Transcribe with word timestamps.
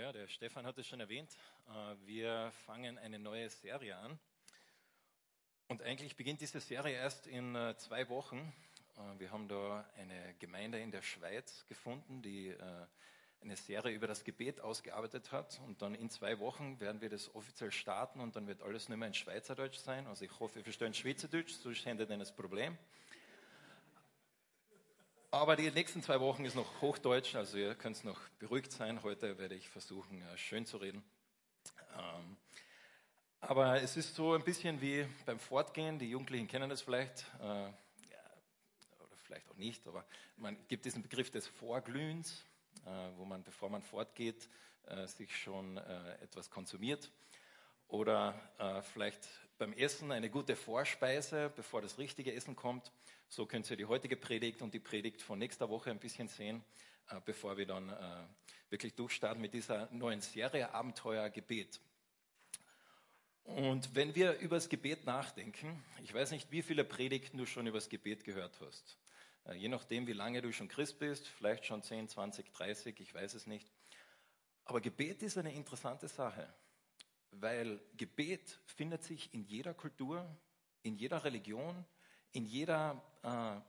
Ja, 0.00 0.12
der 0.12 0.28
Stefan 0.28 0.64
hat 0.64 0.78
es 0.78 0.86
schon 0.86 1.00
erwähnt. 1.00 1.28
Äh, 1.68 2.06
wir 2.06 2.52
fangen 2.64 2.96
eine 2.96 3.18
neue 3.18 3.50
Serie 3.50 3.98
an. 3.98 4.18
Und 5.68 5.82
eigentlich 5.82 6.16
beginnt 6.16 6.40
diese 6.40 6.58
Serie 6.58 6.94
erst 6.94 7.26
in 7.26 7.54
äh, 7.54 7.76
zwei 7.76 8.08
Wochen. 8.08 8.50
Äh, 8.96 9.20
wir 9.20 9.30
haben 9.30 9.46
da 9.46 9.86
eine 9.98 10.34
Gemeinde 10.38 10.80
in 10.80 10.90
der 10.90 11.02
Schweiz 11.02 11.66
gefunden, 11.66 12.22
die 12.22 12.56
eine 13.42 13.56
Serie 13.56 13.94
über 13.94 14.06
das 14.06 14.24
Gebet 14.24 14.58
ausgearbeitet 14.60 15.32
hat. 15.32 15.60
Und 15.66 15.82
dann 15.82 15.94
in 15.94 16.08
zwei 16.08 16.38
Wochen 16.38 16.80
werden 16.80 17.02
wir 17.02 17.10
das 17.10 17.34
offiziell 17.34 17.70
starten 17.70 18.20
und 18.20 18.36
dann 18.36 18.46
wird 18.46 18.62
alles 18.62 18.88
nicht 18.88 18.96
mehr 18.96 19.08
in 19.08 19.12
Schweizerdeutsch 19.12 19.80
sein. 19.80 20.06
Also 20.06 20.24
ich 20.24 20.40
hoffe, 20.40 20.60
ihr 20.60 20.64
versteht 20.64 20.96
Schweizerdeutsch, 20.96 21.52
sonst 21.52 21.84
hättet 21.84 22.08
ihr 22.08 22.16
das 22.16 22.34
Problem. 22.34 22.78
Aber 25.32 25.54
die 25.54 25.70
nächsten 25.70 26.02
zwei 26.02 26.18
Wochen 26.18 26.44
ist 26.44 26.56
noch 26.56 26.80
Hochdeutsch, 26.80 27.36
also 27.36 27.56
ihr 27.56 27.76
könnt 27.76 28.02
noch 28.02 28.18
beruhigt 28.40 28.72
sein. 28.72 29.00
Heute 29.04 29.38
werde 29.38 29.54
ich 29.54 29.68
versuchen, 29.68 30.20
äh, 30.22 30.36
schön 30.36 30.66
zu 30.66 30.78
reden. 30.78 31.04
Ähm, 31.96 32.36
aber 33.38 33.80
es 33.80 33.96
ist 33.96 34.16
so 34.16 34.34
ein 34.34 34.42
bisschen 34.42 34.80
wie 34.80 35.06
beim 35.26 35.38
Fortgehen. 35.38 36.00
Die 36.00 36.10
Jugendlichen 36.10 36.48
kennen 36.48 36.68
das 36.68 36.82
vielleicht, 36.82 37.26
äh, 37.38 37.44
oder 37.44 39.16
vielleicht 39.22 39.48
auch 39.48 39.56
nicht, 39.56 39.86
aber 39.86 40.04
man 40.36 40.56
gibt 40.66 40.84
diesen 40.84 41.00
Begriff 41.00 41.30
des 41.30 41.46
Vorglühens, 41.46 42.44
äh, 42.84 42.90
wo 43.16 43.24
man, 43.24 43.44
bevor 43.44 43.70
man 43.70 43.82
fortgeht, 43.82 44.48
sich 45.06 45.36
schon 45.36 45.76
etwas 45.76 46.50
konsumiert. 46.50 47.12
Oder 47.86 48.82
vielleicht 48.92 49.28
beim 49.60 49.74
Essen 49.74 50.10
eine 50.10 50.30
gute 50.30 50.56
Vorspeise, 50.56 51.52
bevor 51.54 51.82
das 51.82 51.98
richtige 51.98 52.32
Essen 52.32 52.56
kommt. 52.56 52.90
So 53.28 53.44
könnt 53.44 53.70
ihr 53.70 53.76
die 53.76 53.84
heutige 53.84 54.16
Predigt 54.16 54.62
und 54.62 54.72
die 54.72 54.78
Predigt 54.80 55.20
von 55.20 55.38
nächster 55.38 55.68
Woche 55.68 55.90
ein 55.90 55.98
bisschen 55.98 56.28
sehen, 56.28 56.64
äh, 57.10 57.20
bevor 57.26 57.58
wir 57.58 57.66
dann 57.66 57.90
äh, 57.90 58.24
wirklich 58.70 58.94
durchstarten 58.94 59.38
mit 59.38 59.52
dieser 59.52 59.90
neuen 59.92 60.22
Serie 60.22 60.72
Abenteuer 60.72 61.28
Gebet. 61.28 61.78
Und 63.44 63.94
wenn 63.94 64.14
wir 64.14 64.38
über 64.38 64.56
das 64.56 64.70
Gebet 64.70 65.04
nachdenken, 65.04 65.84
ich 66.02 66.14
weiß 66.14 66.30
nicht, 66.30 66.50
wie 66.50 66.62
viele 66.62 66.82
Predigten 66.82 67.36
du 67.36 67.44
schon 67.44 67.66
über 67.66 67.76
das 67.76 67.90
Gebet 67.90 68.24
gehört 68.24 68.58
hast. 68.62 68.96
Äh, 69.44 69.56
je 69.56 69.68
nachdem, 69.68 70.06
wie 70.06 70.14
lange 70.14 70.40
du 70.40 70.54
schon 70.54 70.68
Christ 70.68 70.98
bist, 70.98 71.28
vielleicht 71.28 71.66
schon 71.66 71.82
10, 71.82 72.08
20, 72.08 72.50
30, 72.50 72.98
ich 72.98 73.12
weiß 73.12 73.34
es 73.34 73.46
nicht. 73.46 73.70
Aber 74.64 74.80
Gebet 74.80 75.22
ist 75.22 75.36
eine 75.36 75.52
interessante 75.52 76.08
Sache, 76.08 76.48
weil 77.32 77.80
Gebet 77.96 78.60
findet 78.66 79.02
sich 79.02 79.32
in 79.32 79.44
jeder 79.44 79.74
Kultur, 79.74 80.26
in 80.82 80.96
jeder 80.96 81.24
Religion, 81.24 81.84
in 82.32 82.46
jeder 82.46 83.02
äh, 83.22 83.60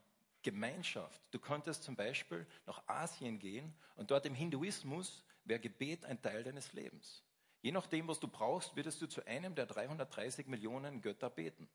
Gemeinschaft. 0.44 1.22
Du 1.32 1.40
könntest 1.40 1.84
zum 1.84 1.96
Beispiel 1.96 2.48
nach 2.66 2.88
Asien 2.88 3.40
gehen 3.40 3.74
und 3.96 4.12
dort 4.12 4.26
im 4.26 4.34
Hinduismus 4.34 5.24
wäre 5.46 5.60
Gebet 5.60 6.06
ein 6.06 6.22
Teil 6.22 6.44
deines 6.44 6.74
Lebens. 6.74 7.24
Je 7.62 7.72
nachdem, 7.72 8.08
was 8.08 8.20
du 8.20 8.28
brauchst, 8.28 8.76
würdest 8.76 9.02
du 9.02 9.08
zu 9.08 9.26
einem 9.26 9.54
der 9.54 9.68
330 9.68 10.48
Millionen 10.48 11.02
Götter 11.02 11.30
beten. 11.30 11.70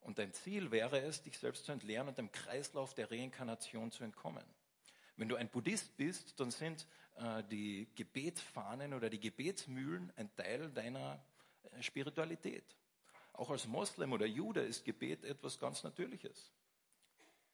Und 0.00 0.18
dein 0.18 0.32
Ziel 0.32 0.70
wäre 0.70 1.00
es, 1.00 1.22
dich 1.22 1.38
selbst 1.38 1.64
zu 1.64 1.72
entleeren 1.72 2.08
und 2.08 2.18
dem 2.18 2.32
Kreislauf 2.32 2.94
der 2.94 3.10
Reinkarnation 3.10 3.90
zu 3.90 4.04
entkommen. 4.04 4.44
Wenn 5.20 5.28
du 5.28 5.36
ein 5.36 5.50
Buddhist 5.50 5.98
bist, 5.98 6.40
dann 6.40 6.50
sind 6.50 6.86
äh, 7.16 7.44
die 7.50 7.86
Gebetsfahnen 7.94 8.94
oder 8.94 9.10
die 9.10 9.20
Gebetsmühlen 9.20 10.10
ein 10.16 10.34
Teil 10.34 10.70
deiner 10.70 11.22
äh, 11.72 11.82
Spiritualität. 11.82 12.64
Auch 13.34 13.50
als 13.50 13.66
Moslem 13.66 14.14
oder 14.14 14.24
Jude 14.24 14.62
ist 14.62 14.82
Gebet 14.82 15.26
etwas 15.26 15.58
ganz 15.58 15.82
Natürliches. 15.82 16.50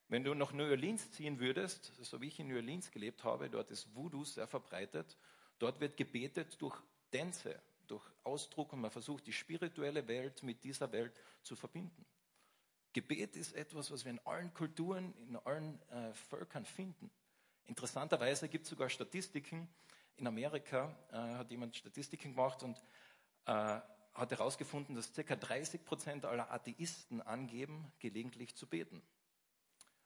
Wenn 0.06 0.22
du 0.22 0.32
nach 0.34 0.52
New 0.52 0.62
Orleans 0.62 1.10
ziehen 1.10 1.40
würdest, 1.40 1.90
so 2.02 2.20
wie 2.20 2.28
ich 2.28 2.38
in 2.38 2.46
New 2.46 2.54
Orleans 2.54 2.92
gelebt 2.92 3.24
habe, 3.24 3.50
dort 3.50 3.72
ist 3.72 3.92
Voodoo 3.96 4.22
sehr 4.22 4.46
verbreitet. 4.46 5.16
Dort 5.58 5.80
wird 5.80 5.96
gebetet 5.96 6.62
durch 6.62 6.80
Tänze, 7.10 7.60
durch 7.88 8.04
Ausdruck 8.22 8.74
und 8.74 8.80
man 8.80 8.92
versucht, 8.92 9.26
die 9.26 9.32
spirituelle 9.32 10.06
Welt 10.06 10.44
mit 10.44 10.62
dieser 10.62 10.92
Welt 10.92 11.20
zu 11.42 11.56
verbinden. 11.56 12.06
Gebet 12.92 13.34
ist 13.34 13.56
etwas, 13.56 13.90
was 13.90 14.04
wir 14.04 14.12
in 14.12 14.24
allen 14.24 14.54
Kulturen, 14.54 15.12
in 15.28 15.34
allen 15.34 15.82
äh, 15.90 16.14
Völkern 16.14 16.64
finden. 16.64 17.10
Interessanterweise 17.66 18.48
gibt 18.48 18.64
es 18.64 18.70
sogar 18.70 18.88
Statistiken. 18.88 19.68
In 20.16 20.26
Amerika 20.26 20.96
äh, 21.10 21.16
hat 21.16 21.50
jemand 21.50 21.76
Statistiken 21.76 22.32
gemacht 22.32 22.62
und 22.62 22.78
äh, 23.46 23.80
hat 24.14 24.30
herausgefunden, 24.30 24.94
dass 24.94 25.12
ca. 25.12 25.36
30 25.36 25.84
Prozent 25.84 26.24
aller 26.24 26.50
Atheisten 26.50 27.20
angeben, 27.20 27.92
gelegentlich 27.98 28.56
zu 28.56 28.66
beten. 28.66 29.02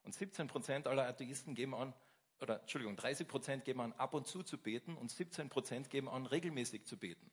Und 0.03 0.15
17 0.15 0.49
Prozent 0.49 0.87
aller 0.87 1.07
Atheisten 1.07 1.55
geben 1.55 1.75
an, 1.75 1.95
oder 2.41 2.61
Entschuldigung, 2.61 2.97
30 2.97 3.29
Prozent 3.29 3.65
geben 3.65 3.81
an, 3.81 3.93
ab 3.93 4.15
und 4.15 4.27
zu 4.27 4.43
zu 4.43 4.59
beten 4.59 4.97
und 4.97 5.11
17 5.11 5.51
Prozent 5.51 5.91
geben 5.91 6.09
an, 6.09 6.27
regelmäßig 6.27 6.87
zu 6.87 6.97
beten. 6.97 7.31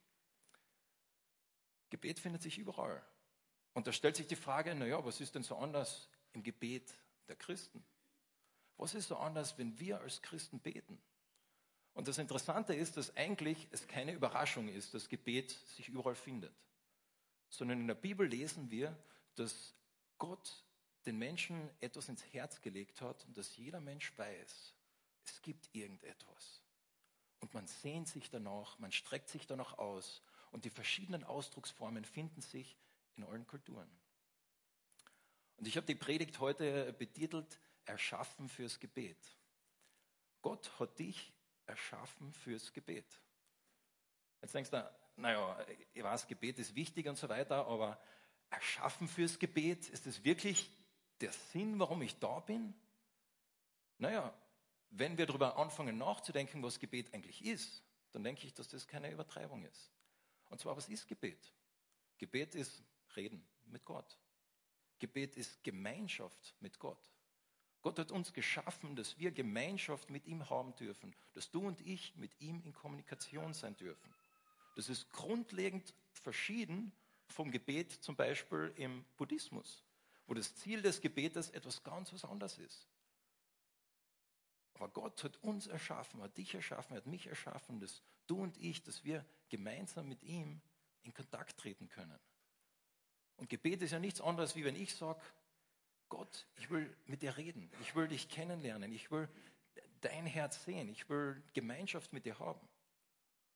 Gebet 1.89 2.19
findet 2.19 2.41
sich 2.41 2.57
überall. 2.57 3.01
Und 3.73 3.87
da 3.87 3.93
stellt 3.93 4.17
sich 4.17 4.27
die 4.27 4.35
Frage, 4.35 4.75
naja, 4.75 5.03
was 5.05 5.21
ist 5.21 5.35
denn 5.35 5.43
so 5.43 5.55
anders 5.55 6.09
im 6.33 6.43
Gebet 6.43 6.93
der 7.27 7.37
Christen? 7.37 7.85
Was 8.77 8.93
ist 8.93 9.07
so 9.07 9.17
anders, 9.17 9.57
wenn 9.57 9.79
wir 9.79 9.99
als 10.01 10.21
Christen 10.21 10.59
beten? 10.59 10.99
Und 11.93 12.07
das 12.07 12.19
Interessante 12.19 12.75
ist, 12.75 12.95
dass 12.97 13.15
eigentlich 13.17 13.67
es 13.71 13.87
keine 13.87 14.13
Überraschung 14.13 14.67
ist, 14.69 14.93
dass 14.93 15.09
Gebet 15.09 15.51
sich 15.75 15.89
überall 15.89 16.15
findet 16.15 16.53
sondern 17.49 17.81
in 17.81 17.87
der 17.87 17.95
Bibel 17.95 18.27
lesen 18.27 18.69
wir, 18.69 18.97
dass 19.35 19.73
Gott 20.17 20.63
den 21.05 21.17
Menschen 21.17 21.69
etwas 21.79 22.09
ins 22.09 22.23
Herz 22.33 22.61
gelegt 22.61 23.01
hat 23.01 23.25
und 23.25 23.37
dass 23.37 23.55
jeder 23.55 23.79
Mensch 23.79 24.17
weiß, 24.17 24.73
es 25.25 25.41
gibt 25.41 25.69
irgendetwas. 25.73 26.61
Und 27.39 27.53
man 27.53 27.67
sehnt 27.67 28.07
sich 28.07 28.29
danach, 28.29 28.79
man 28.79 28.91
streckt 28.91 29.29
sich 29.29 29.45
danach 29.45 29.77
aus 29.77 30.21
und 30.51 30.65
die 30.65 30.69
verschiedenen 30.69 31.23
Ausdrucksformen 31.23 32.03
finden 32.03 32.41
sich 32.41 32.77
in 33.15 33.23
allen 33.23 33.45
Kulturen. 33.47 33.89
Und 35.57 35.67
ich 35.67 35.77
habe 35.77 35.87
die 35.87 35.95
Predigt 35.95 36.39
heute 36.39 36.93
betitelt, 36.93 37.59
Erschaffen 37.87 38.49
fürs 38.49 38.79
Gebet. 38.79 39.17
Gott 40.41 40.79
hat 40.79 40.97
dich 40.99 41.33
erschaffen 41.65 42.31
fürs 42.33 42.71
Gebet. 42.73 43.05
Jetzt 44.41 44.53
denkst 44.53 44.69
du, 44.69 44.91
naja, 45.17 45.57
ich 45.93 46.03
weiß, 46.03 46.27
Gebet 46.27 46.59
ist 46.59 46.75
wichtig 46.75 47.07
und 47.07 47.17
so 47.17 47.27
weiter, 47.27 47.65
aber 47.67 47.99
erschaffen 48.49 49.07
fürs 49.07 49.39
Gebet, 49.39 49.89
ist 49.89 50.05
es 50.07 50.23
wirklich 50.23 50.69
der 51.19 51.31
Sinn, 51.31 51.79
warum 51.79 52.01
ich 52.01 52.17
da 52.19 52.39
bin? 52.39 52.73
Naja, 53.97 54.33
wenn 54.91 55.17
wir 55.17 55.25
darüber 55.25 55.57
anfangen 55.57 55.97
nachzudenken, 55.97 56.63
was 56.63 56.79
Gebet 56.79 57.13
eigentlich 57.13 57.43
ist, 57.43 57.83
dann 58.11 58.23
denke 58.23 58.45
ich, 58.45 58.53
dass 58.53 58.67
das 58.67 58.87
keine 58.87 59.11
Übertreibung 59.11 59.65
ist. 59.65 59.91
Und 60.49 60.61
zwar, 60.61 60.77
was 60.77 60.87
ist 60.87 61.07
Gebet? 61.07 61.53
Gebet 62.17 62.55
ist 62.55 62.83
Reden 63.15 63.45
mit 63.65 63.83
Gott. 63.83 64.17
Gebet 64.99 65.35
ist 65.35 65.63
Gemeinschaft 65.63 66.55
mit 66.59 66.79
Gott. 66.79 67.11
Gott 67.87 67.99
hat 67.99 68.11
uns 68.11 68.33
geschaffen, 68.33 68.97
dass 68.97 69.17
wir 69.17 69.31
Gemeinschaft 69.31 70.09
mit 70.09 70.25
ihm 70.25 70.49
haben 70.49 70.75
dürfen, 70.75 71.15
dass 71.31 71.51
du 71.51 71.65
und 71.65 71.79
ich 71.79 72.13
mit 72.17 72.37
ihm 72.41 72.61
in 72.65 72.73
Kommunikation 72.73 73.53
sein 73.53 73.77
dürfen. 73.77 74.13
Das 74.75 74.89
ist 74.89 75.09
grundlegend 75.09 75.93
verschieden 76.11 76.91
vom 77.27 77.49
Gebet 77.49 77.93
zum 77.93 78.17
Beispiel 78.17 78.73
im 78.75 79.05
Buddhismus, 79.15 79.85
wo 80.25 80.33
das 80.33 80.53
Ziel 80.57 80.81
des 80.81 80.99
Gebetes 80.99 81.49
etwas 81.51 81.81
ganz 81.81 82.11
was 82.11 82.25
anderes 82.25 82.57
ist. 82.57 82.89
Aber 84.73 84.89
Gott 84.89 85.23
hat 85.23 85.41
uns 85.41 85.67
erschaffen, 85.67 86.21
hat 86.21 86.37
dich 86.37 86.55
erschaffen, 86.55 86.97
hat 86.97 87.05
mich 87.05 87.27
erschaffen, 87.27 87.79
dass 87.79 88.03
du 88.27 88.43
und 88.43 88.57
ich, 88.57 88.83
dass 88.83 89.05
wir 89.05 89.23
gemeinsam 89.47 90.09
mit 90.09 90.23
ihm 90.23 90.59
in 91.03 91.13
Kontakt 91.13 91.57
treten 91.57 91.87
können. 91.87 92.19
Und 93.37 93.49
Gebet 93.49 93.81
ist 93.81 93.91
ja 93.91 93.99
nichts 93.99 94.19
anderes, 94.19 94.57
wie 94.57 94.65
wenn 94.65 94.75
ich 94.75 94.93
sage, 94.93 95.21
Gott, 96.09 96.47
ich 96.57 96.69
will 96.69 96.95
mit 97.05 97.21
dir 97.21 97.35
reden, 97.37 97.69
ich 97.81 97.95
will 97.95 98.07
dich 98.07 98.29
kennenlernen, 98.29 98.91
ich 98.91 99.11
will 99.11 99.27
dein 100.01 100.25
Herz 100.25 100.63
sehen, 100.63 100.89
ich 100.89 101.09
will 101.09 101.41
Gemeinschaft 101.53 102.13
mit 102.13 102.25
dir 102.25 102.39
haben. 102.39 102.67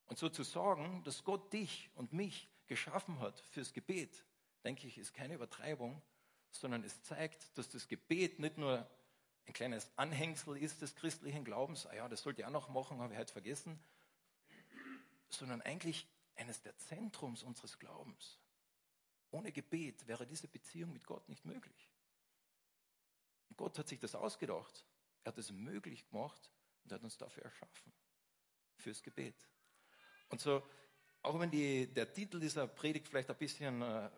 Und 0.07 0.18
so 0.18 0.27
zu 0.27 0.44
sagen, 0.44 1.03
dass 1.06 1.24
Gott 1.24 1.53
dich 1.53 1.89
und 1.95 2.12
mich 2.12 2.50
geschaffen 2.68 3.19
hat 3.19 3.39
fürs 3.51 3.74
Gebet, 3.74 4.25
denke 4.63 4.88
ich, 4.88 4.98
ist 4.98 5.13
keine 5.13 5.36
Übertreibung, 5.36 6.01
sondern 6.51 6.83
es 6.83 7.01
zeigt, 7.03 7.57
dass 7.57 7.69
das 7.69 7.88
Gebet 7.88 8.39
nicht 8.39 8.57
nur 8.57 8.89
ein 9.45 9.54
kleines 9.54 9.89
Anhängsel 9.95 10.57
ist 10.57 10.81
des 10.81 10.95
christlichen 10.95 11.44
Glaubens, 11.44 11.86
ah 11.86 11.95
ja, 11.95 12.09
das 12.09 12.21
sollte 12.21 12.42
ich 12.42 12.45
auch 12.45 12.51
noch 12.51 12.69
machen, 12.69 13.00
habe 13.00 13.13
ich 13.13 13.19
heute 13.19 13.31
vergessen, 13.31 13.80
sondern 15.30 15.62
eigentlich 15.62 16.07
eines 16.36 16.62
der 16.62 16.77
Zentrums 16.77 17.44
unseres 17.44 17.80
Glaubens. 17.80 18.39
Ohne 19.31 19.51
Gebet 19.51 20.07
wäre 20.07 20.27
diese 20.27 20.47
Beziehung 20.47 20.92
mit 20.92 21.06
Gott 21.06 21.27
nicht 21.30 21.45
möglich. 21.45 21.89
Gott 23.61 23.77
hat 23.77 23.87
sich 23.87 23.99
das 23.99 24.15
ausgedacht. 24.15 24.83
Er 25.23 25.33
hat 25.33 25.37
es 25.37 25.51
möglich 25.51 26.09
gemacht 26.09 26.49
und 26.83 26.91
hat 26.91 27.03
uns 27.03 27.15
dafür 27.19 27.43
erschaffen. 27.43 27.93
Fürs 28.77 29.03
Gebet. 29.03 29.35
Und 30.29 30.41
so, 30.41 30.67
auch 31.21 31.39
wenn 31.39 31.51
die, 31.51 31.85
der 31.93 32.11
Titel 32.11 32.39
dieser 32.39 32.65
Predigt 32.65 33.07
vielleicht 33.07 33.29
ein 33.29 33.37
bisschen 33.37 33.83
äh, 33.83 34.09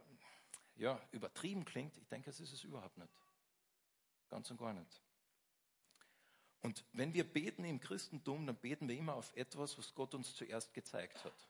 ja, 0.75 0.97
übertrieben 1.11 1.65
klingt, 1.65 1.97
ich 1.97 2.07
denke, 2.07 2.29
es 2.29 2.39
ist 2.39 2.53
es 2.53 2.63
überhaupt 2.63 2.97
nicht. 2.97 3.13
Ganz 4.29 4.49
und 4.49 4.57
gar 4.59 4.71
nicht. 4.71 5.01
Und 6.61 6.85
wenn 6.93 7.13
wir 7.13 7.25
beten 7.25 7.65
im 7.65 7.81
Christentum, 7.81 8.47
dann 8.47 8.55
beten 8.55 8.87
wir 8.87 8.95
immer 8.95 9.15
auf 9.15 9.35
etwas, 9.35 9.77
was 9.77 9.93
Gott 9.93 10.13
uns 10.13 10.33
zuerst 10.33 10.73
gezeigt 10.73 11.21
hat. 11.25 11.49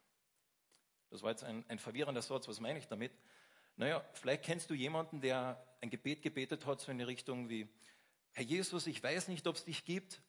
Das 1.12 1.22
war 1.22 1.30
jetzt 1.30 1.44
ein, 1.44 1.64
ein 1.70 1.78
verwirrender 1.78 2.24
Satz. 2.24 2.48
Was 2.48 2.60
meine 2.60 2.80
ich 2.80 2.88
damit? 2.88 3.12
Naja, 3.76 4.04
vielleicht 4.14 4.44
kennst 4.44 4.70
du 4.70 4.74
jemanden, 4.74 5.22
der 5.22 5.66
ein 5.82 5.90
Gebet 5.90 6.22
gebetet 6.22 6.66
hat, 6.66 6.82
so 6.82 6.92
in 6.92 7.00
die 7.00 7.04
Richtung 7.04 7.50
wie, 7.50 7.68
Herr 8.34 8.44
Jesus, 8.44 8.88
ich 8.88 9.02
weiß 9.02 9.28
nicht, 9.28 9.46
ob 9.48 9.56
es 9.56 9.66
dich 9.66 9.86
gibt. 9.86 10.22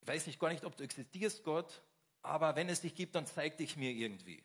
Ich 0.00 0.08
weiß 0.08 0.26
nicht 0.26 0.38
gar 0.38 0.50
nicht, 0.50 0.64
ob 0.64 0.76
du 0.76 0.84
existierst, 0.84 1.42
Gott. 1.44 1.82
Aber 2.22 2.56
wenn 2.56 2.68
es 2.68 2.80
dich 2.80 2.94
gibt, 2.94 3.14
dann 3.14 3.26
zeig 3.26 3.56
dich 3.56 3.76
mir 3.76 3.90
irgendwie. 3.90 4.44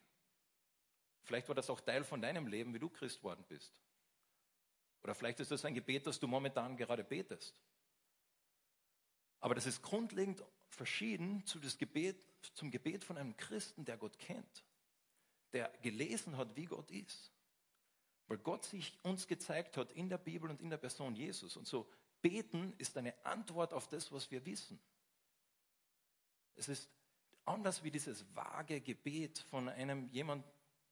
Vielleicht 1.23 1.47
war 1.47 1.55
das 1.55 1.69
auch 1.69 1.81
Teil 1.81 2.03
von 2.03 2.21
deinem 2.21 2.47
Leben, 2.47 2.73
wie 2.73 2.79
du 2.79 2.89
Christ 2.89 3.23
worden 3.23 3.45
bist. 3.47 3.73
Oder 5.03 5.15
vielleicht 5.15 5.39
ist 5.39 5.51
das 5.51 5.65
ein 5.65 5.73
Gebet, 5.73 6.07
das 6.07 6.19
du 6.19 6.27
momentan 6.27 6.77
gerade 6.77 7.03
betest. 7.03 7.55
Aber 9.39 9.55
das 9.55 9.65
ist 9.65 9.81
grundlegend 9.81 10.43
verschieden 10.69 11.45
zu 11.45 11.59
das 11.59 11.77
Gebet, 11.77 12.23
zum 12.53 12.71
Gebet 12.71 13.03
von 13.03 13.17
einem 13.17 13.35
Christen, 13.37 13.85
der 13.85 13.97
Gott 13.97 14.17
kennt, 14.19 14.63
der 15.53 15.69
gelesen 15.81 16.37
hat, 16.37 16.55
wie 16.55 16.65
Gott 16.65 16.89
ist. 16.91 17.31
Weil 18.31 18.37
Gott 18.37 18.63
sich 18.63 18.97
uns 19.03 19.27
gezeigt 19.27 19.75
hat 19.75 19.91
in 19.91 20.07
der 20.07 20.17
Bibel 20.17 20.49
und 20.49 20.61
in 20.61 20.69
der 20.69 20.77
Person 20.77 21.17
Jesus. 21.17 21.57
Und 21.57 21.67
so 21.67 21.85
beten 22.21 22.73
ist 22.77 22.95
eine 22.95 23.13
Antwort 23.25 23.73
auf 23.73 23.89
das, 23.89 24.09
was 24.13 24.31
wir 24.31 24.45
wissen. 24.45 24.79
Es 26.55 26.69
ist 26.69 26.89
anders 27.43 27.83
wie 27.83 27.91
dieses 27.91 28.23
vage 28.33 28.79
Gebet 28.79 29.39
von 29.49 29.67
einem 29.67 30.07
jemand, 30.11 30.45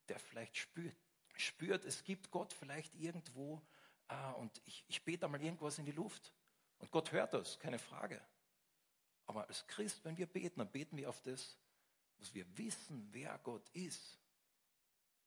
der 0.09 0.19
vielleicht 0.19 0.57
spürt, 0.57 0.93
spürt, 1.33 1.85
es 1.85 2.03
gibt 2.03 2.29
Gott 2.29 2.51
vielleicht 2.51 2.93
irgendwo 2.95 3.61
äh, 4.09 4.33
und 4.33 4.61
ich, 4.65 4.83
ich 4.89 5.05
bete 5.05 5.25
einmal 5.25 5.41
irgendwas 5.41 5.79
in 5.79 5.85
die 5.85 5.93
Luft. 5.93 6.33
Und 6.79 6.91
Gott 6.91 7.13
hört 7.13 7.33
das, 7.33 7.57
keine 7.57 7.79
Frage. 7.79 8.21
Aber 9.27 9.47
als 9.47 9.65
Christ, 9.67 10.03
wenn 10.03 10.17
wir 10.17 10.27
beten, 10.27 10.59
dann 10.59 10.73
beten 10.73 10.97
wir 10.97 11.07
auf 11.07 11.21
das, 11.21 11.57
was 12.17 12.33
wir 12.33 12.45
wissen, 12.57 13.07
wer 13.13 13.37
Gott 13.37 13.69
ist. 13.69 14.19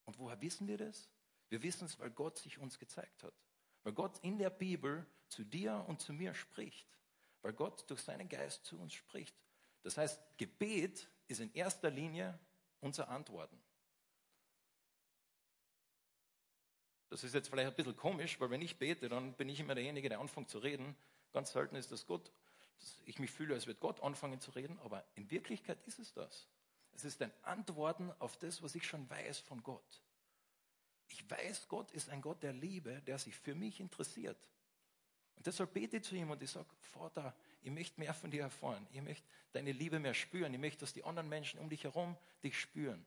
Und 0.05 0.19
woher 0.19 0.39
wissen 0.43 0.69
wir 0.69 0.77
das? 0.77 1.09
Wir 1.53 1.63
wissen 1.63 1.85
es, 1.85 1.99
weil 1.99 2.09
Gott 2.09 2.39
sich 2.39 2.57
uns 2.57 2.79
gezeigt 2.79 3.23
hat. 3.23 3.35
Weil 3.83 3.93
Gott 3.93 4.19
in 4.21 4.39
der 4.39 4.49
Bibel 4.49 5.05
zu 5.29 5.45
dir 5.45 5.85
und 5.87 6.01
zu 6.01 6.15
mir 6.15 6.33
spricht. 6.33 6.89
Weil 7.43 7.53
Gott 7.53 7.85
durch 7.91 8.01
seinen 8.01 8.27
Geist 8.27 8.65
zu 8.65 8.81
uns 8.81 8.95
spricht. 8.95 9.37
Das 9.83 9.99
heißt, 9.99 10.19
Gebet 10.39 11.11
ist 11.29 11.41
in 11.41 11.53
erster 11.53 11.91
Linie 11.91 12.39
unser 12.81 13.11
Antworten. 13.11 13.63
Das 17.11 17.23
ist 17.23 17.35
jetzt 17.35 17.51
vielleicht 17.51 17.69
ein 17.69 17.77
bisschen 17.77 17.97
komisch, 17.99 18.41
weil 18.41 18.49
wenn 18.49 18.63
ich 18.63 18.79
bete, 18.79 19.11
dann 19.11 19.35
bin 19.35 19.51
ich 19.51 19.61
immer 19.61 19.75
derjenige, 19.75 20.09
der 20.09 20.21
anfängt 20.21 20.49
zu 20.49 20.59
reden. 20.59 20.97
Ganz 21.35 21.53
selten 21.53 21.77
ist 21.77 21.93
das 21.93 22.07
Gott, 22.07 22.33
dass 22.79 22.99
ich 23.05 23.19
mich 23.19 23.31
fühle, 23.31 23.53
als 23.53 23.67
würde 23.67 23.79
Gott 23.79 24.01
anfangen 24.01 24.41
zu 24.41 24.53
reden, 24.53 24.79
aber 24.79 25.05
in 25.17 25.31
Wirklichkeit 25.31 25.87
ist 25.87 25.99
es 25.99 26.15
das. 26.15 26.49
Es 26.95 27.05
ist 27.05 27.21
ein 27.21 27.33
Antworten 27.43 28.11
auf 28.21 28.39
das, 28.39 28.63
was 28.63 28.75
ich 28.75 28.87
schon 28.87 29.11
weiß 29.11 29.41
von 29.41 29.63
Gott. 29.63 30.03
Ich 31.13 31.31
weiß, 31.31 31.69
Gott 31.69 31.91
ist 31.93 32.09
ein 32.09 32.23
Gott 32.23 32.43
der 32.43 32.55
Liebe, 32.55 33.03
der 33.07 33.19
sich 33.19 33.37
für 33.37 33.55
mich 33.55 33.81
interessiert. 33.81 34.39
Und 35.37 35.47
deshalb 35.47 35.75
bete 35.75 35.99
ich 35.99 36.05
zu 36.05 36.15
ihm 36.15 36.31
und 36.31 36.43
ich 36.43 36.51
sage, 36.51 36.69
Vater, 36.81 37.35
ich 37.63 37.71
möchte 37.71 38.01
mehr 38.01 38.15
von 38.15 38.31
dir 38.31 38.43
erfahren. 38.43 38.87
Ich 38.93 39.03
möchte 39.03 39.27
deine 39.53 39.73
Liebe 39.73 39.99
mehr 39.99 40.15
spüren. 40.15 40.55
Ich 40.55 40.61
möchte, 40.61 40.81
dass 40.81 40.95
die 40.95 41.05
anderen 41.05 41.29
Menschen 41.29 41.61
um 41.61 41.69
dich 41.69 41.85
herum 41.85 42.17
dich 42.43 42.59
spüren. 42.59 43.05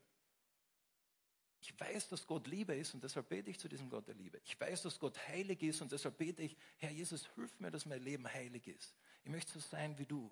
Ich 1.61 1.79
weiß, 1.79 2.09
dass 2.09 2.27
Gott 2.27 2.45
Liebe 2.45 2.75
ist 2.75 2.93
und 2.93 3.03
deshalb 3.03 3.27
bete 3.27 3.49
ich 3.49 3.59
zu 3.59 3.67
diesem 3.67 3.89
Gott 3.89 4.07
der 4.07 4.13
Liebe. 4.13 4.39
Ich 4.45 4.59
weiß, 4.59 4.83
dass 4.83 4.99
Gott 4.99 5.17
heilig 5.27 5.63
ist 5.63 5.81
und 5.81 5.91
deshalb 5.91 6.15
bete 6.17 6.43
ich, 6.43 6.55
Herr 6.77 6.91
Jesus, 6.91 7.27
hilf 7.33 7.59
mir, 7.59 7.71
dass 7.71 7.87
mein 7.87 8.03
Leben 8.03 8.31
heilig 8.31 8.67
ist. 8.67 8.93
Ich 9.23 9.31
möchte 9.31 9.51
so 9.53 9.59
sein 9.59 9.97
wie 9.97 10.05
du. 10.05 10.31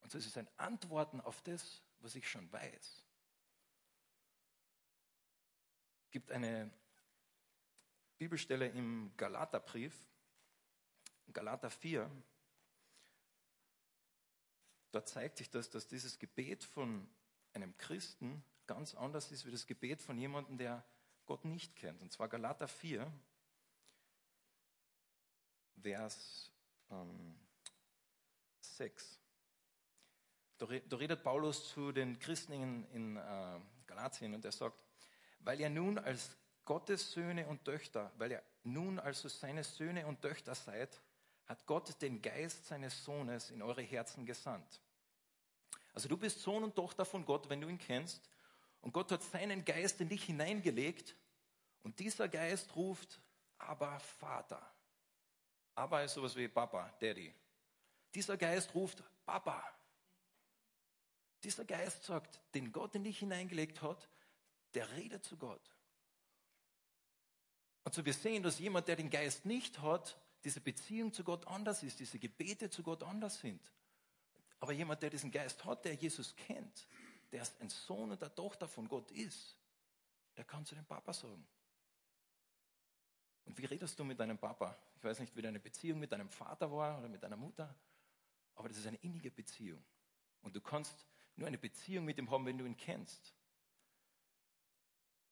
Und 0.00 0.10
so 0.10 0.16
ist 0.16 0.38
ein 0.38 0.48
Antworten 0.56 1.20
auf 1.20 1.42
das, 1.42 1.82
was 2.00 2.14
ich 2.14 2.26
schon 2.26 2.50
weiß. 2.50 3.04
Es 6.03 6.03
gibt 6.14 6.30
eine 6.30 6.70
Bibelstelle 8.18 8.68
im 8.68 9.10
Galaterbrief, 9.16 9.92
Galater 11.32 11.70
4. 11.70 12.08
Da 14.92 15.04
zeigt 15.04 15.38
sich 15.38 15.50
das, 15.50 15.70
dass 15.70 15.88
dieses 15.88 16.20
Gebet 16.20 16.62
von 16.62 17.08
einem 17.52 17.76
Christen 17.78 18.44
ganz 18.68 18.94
anders 18.94 19.32
ist 19.32 19.44
wie 19.44 19.50
das 19.50 19.66
Gebet 19.66 20.00
von 20.00 20.16
jemandem, 20.16 20.56
der 20.56 20.84
Gott 21.26 21.44
nicht 21.44 21.74
kennt. 21.74 22.00
Und 22.00 22.12
zwar 22.12 22.28
Galater 22.28 22.68
4, 22.68 23.12
Vers 25.82 26.52
ähm, 26.90 27.36
6. 28.60 29.18
Da, 30.58 30.66
redet 30.66 31.24
Paulus 31.24 31.70
zu 31.70 31.90
den 31.90 32.20
Christen 32.20 32.52
in, 32.52 32.84
in 32.92 33.16
äh, 33.16 33.60
Galatien 33.88 34.32
und 34.32 34.44
er 34.44 34.52
sagt, 34.52 34.83
weil 35.44 35.60
ihr 35.60 35.70
nun 35.70 35.98
als 35.98 36.36
Gottes 36.64 37.12
Söhne 37.12 37.46
und 37.46 37.64
Töchter, 37.64 38.10
weil 38.16 38.32
ihr 38.32 38.42
nun 38.64 38.98
also 38.98 39.28
seine 39.28 39.62
Söhne 39.62 40.06
und 40.06 40.22
Töchter 40.22 40.54
seid, 40.54 41.00
hat 41.46 41.66
Gott 41.66 42.00
den 42.00 42.22
Geist 42.22 42.66
seines 42.66 43.04
Sohnes 43.04 43.50
in 43.50 43.60
eure 43.60 43.82
Herzen 43.82 44.24
gesandt. 44.24 44.80
Also 45.92 46.08
du 46.08 46.16
bist 46.16 46.40
Sohn 46.40 46.64
und 46.64 46.74
Tochter 46.74 47.04
von 47.04 47.24
Gott, 47.24 47.48
wenn 47.48 47.60
du 47.60 47.68
ihn 47.68 47.78
kennst. 47.78 48.28
Und 48.80 48.92
Gott 48.92 49.12
hat 49.12 49.22
seinen 49.22 49.64
Geist 49.64 50.00
in 50.00 50.08
dich 50.08 50.24
hineingelegt 50.24 51.14
und 51.82 51.98
dieser 51.98 52.28
Geist 52.28 52.74
ruft, 52.74 53.20
aber 53.58 54.00
Vater. 54.00 54.74
Aber 55.74 56.02
ist 56.02 56.14
sowas 56.14 56.34
wie 56.36 56.48
Papa, 56.48 56.92
Daddy. 57.00 57.32
Dieser 58.14 58.36
Geist 58.36 58.74
ruft, 58.74 59.02
Papa. 59.24 59.62
Dieser 61.42 61.64
Geist 61.64 62.04
sagt, 62.04 62.40
den 62.54 62.72
Gott 62.72 62.94
in 62.94 63.04
dich 63.04 63.18
hineingelegt 63.18 63.82
hat, 63.82 64.08
der 64.74 64.90
redet 64.92 65.24
zu 65.24 65.36
Gott. 65.36 65.62
Und 67.84 67.94
so 67.94 68.04
wir 68.04 68.14
sehen, 68.14 68.42
dass 68.42 68.58
jemand, 68.58 68.88
der 68.88 68.96
den 68.96 69.10
Geist 69.10 69.44
nicht 69.44 69.80
hat, 69.80 70.18
diese 70.42 70.60
Beziehung 70.60 71.12
zu 71.12 71.24
Gott 71.24 71.46
anders 71.46 71.82
ist, 71.82 72.00
diese 72.00 72.18
Gebete 72.18 72.70
zu 72.70 72.82
Gott 72.82 73.02
anders 73.02 73.38
sind. 73.38 73.60
Aber 74.60 74.72
jemand, 74.72 75.02
der 75.02 75.10
diesen 75.10 75.30
Geist 75.30 75.64
hat, 75.64 75.84
der 75.84 75.94
Jesus 75.94 76.34
kennt, 76.36 76.86
der 77.32 77.46
ein 77.60 77.68
Sohn 77.68 78.10
und 78.10 78.22
eine 78.22 78.34
Tochter 78.34 78.68
von 78.68 78.88
Gott 78.88 79.10
ist, 79.10 79.56
der 80.36 80.44
kann 80.44 80.64
zu 80.64 80.74
dem 80.74 80.84
Papa 80.84 81.12
sagen. 81.12 81.46
Und 83.44 83.58
wie 83.58 83.66
redest 83.66 83.98
du 83.98 84.04
mit 84.04 84.18
deinem 84.18 84.38
Papa? 84.38 84.76
Ich 84.96 85.04
weiß 85.04 85.18
nicht, 85.20 85.36
wie 85.36 85.42
deine 85.42 85.60
Beziehung 85.60 85.98
mit 85.98 86.12
deinem 86.12 86.30
Vater 86.30 86.70
war 86.72 86.98
oder 86.98 87.08
mit 87.08 87.22
deiner 87.22 87.36
Mutter, 87.36 87.74
aber 88.54 88.68
das 88.68 88.78
ist 88.78 88.86
eine 88.86 88.96
innige 88.98 89.30
Beziehung. 89.30 89.84
Und 90.42 90.56
du 90.56 90.60
kannst 90.60 91.06
nur 91.36 91.46
eine 91.46 91.58
Beziehung 91.58 92.04
mit 92.04 92.18
ihm 92.18 92.30
haben, 92.30 92.46
wenn 92.46 92.58
du 92.58 92.64
ihn 92.64 92.76
kennst. 92.76 93.34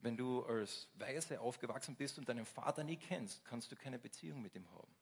Wenn 0.03 0.17
du 0.17 0.45
als 0.45 0.89
Weise 0.95 1.41
aufgewachsen 1.41 1.95
bist 1.95 2.19
und 2.19 2.29
deinen 2.29 2.45
Vater 2.45 2.83
nie 2.83 2.97
kennst, 2.97 3.45
kannst 3.45 3.71
du 3.71 3.77
keine 3.77 4.01
Beziehung 4.01 4.43
mit 4.43 4.55
ihm 4.57 4.69
haben. 4.73 4.93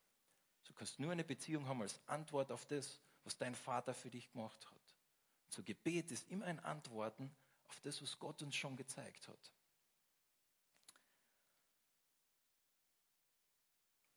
Du 0.65 0.75
kannst 0.75 1.01
nur 1.01 1.11
eine 1.11 1.25
Beziehung 1.25 1.67
haben 1.67 1.81
als 1.81 1.99
Antwort 2.07 2.53
auf 2.53 2.67
das, 2.67 3.01
was 3.25 3.37
dein 3.39 3.55
Vater 3.55 3.95
für 3.95 4.11
dich 4.11 4.31
gemacht 4.31 4.71
hat. 4.71 4.95
So 5.49 5.63
Gebet 5.63 6.11
ist 6.11 6.31
immer 6.31 6.45
ein 6.45 6.61
Antworten 6.61 7.35
auf 7.67 7.81
das, 7.81 8.03
was 8.03 8.19
Gott 8.19 8.43
uns 8.43 8.55
schon 8.55 8.77
gezeigt 8.77 9.27
hat. 9.27 9.53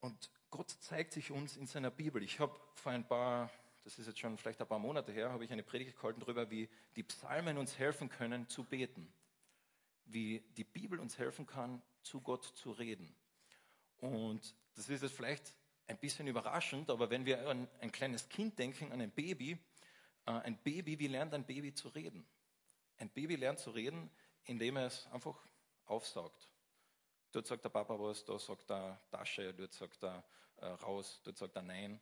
Und 0.01 0.29
Gott 0.49 0.69
zeigt 0.69 1.13
sich 1.13 1.31
uns 1.31 1.55
in 1.55 1.65
seiner 1.65 1.91
Bibel. 1.91 2.21
Ich 2.21 2.41
habe 2.41 2.59
vor 2.73 2.91
ein 2.91 3.07
paar, 3.07 3.49
das 3.85 3.97
ist 3.97 4.07
jetzt 4.07 4.19
schon 4.19 4.37
vielleicht 4.37 4.59
ein 4.59 4.67
paar 4.67 4.79
Monate 4.79 5.13
her, 5.13 5.31
habe 5.31 5.45
ich 5.45 5.51
eine 5.51 5.63
Predigt 5.63 5.95
gehalten 5.95 6.19
darüber, 6.19 6.51
wie 6.51 6.69
die 6.97 7.03
Psalmen 7.03 7.57
uns 7.57 7.79
helfen 7.79 8.09
können 8.09 8.49
zu 8.49 8.65
beten. 8.65 9.11
Wie 10.05 10.39
die 10.57 10.63
Bibel 10.63 10.99
uns 10.99 11.17
helfen 11.17 11.45
kann, 11.45 11.81
zu 12.03 12.21
Gott 12.21 12.43
zu 12.43 12.71
reden. 12.71 13.15
Und 13.97 14.55
das 14.75 14.89
ist 14.89 15.01
jetzt 15.01 15.15
vielleicht 15.15 15.53
ein 15.87 15.97
bisschen 15.97 16.27
überraschend, 16.27 16.89
aber 16.89 17.09
wenn 17.09 17.25
wir 17.25 17.47
an 17.47 17.67
ein 17.79 17.91
kleines 17.91 18.27
Kind 18.29 18.57
denken, 18.59 18.91
an 18.91 19.01
ein 19.01 19.11
Baby, 19.11 19.57
äh, 20.25 20.31
ein 20.31 20.57
Baby, 20.57 20.99
wie 20.99 21.07
lernt 21.07 21.33
ein 21.33 21.45
Baby 21.45 21.73
zu 21.73 21.89
reden? 21.89 22.25
Ein 22.97 23.09
Baby 23.09 23.35
lernt 23.35 23.59
zu 23.59 23.71
reden, 23.71 24.09
indem 24.45 24.77
er 24.77 24.87
es 24.87 25.07
einfach 25.07 25.37
aufsaugt. 25.85 26.49
Dort 27.31 27.47
sagt 27.47 27.63
der 27.63 27.69
Papa 27.69 27.99
was, 27.99 28.23
da 28.25 28.37
sagt 28.37 28.69
er 28.69 29.01
Tasche, 29.09 29.53
dort 29.53 29.73
sagt 29.73 30.03
er 30.03 30.23
äh, 30.57 30.67
raus, 30.67 31.21
dort 31.23 31.37
sagt 31.37 31.55
er 31.55 31.61
nein. 31.61 31.99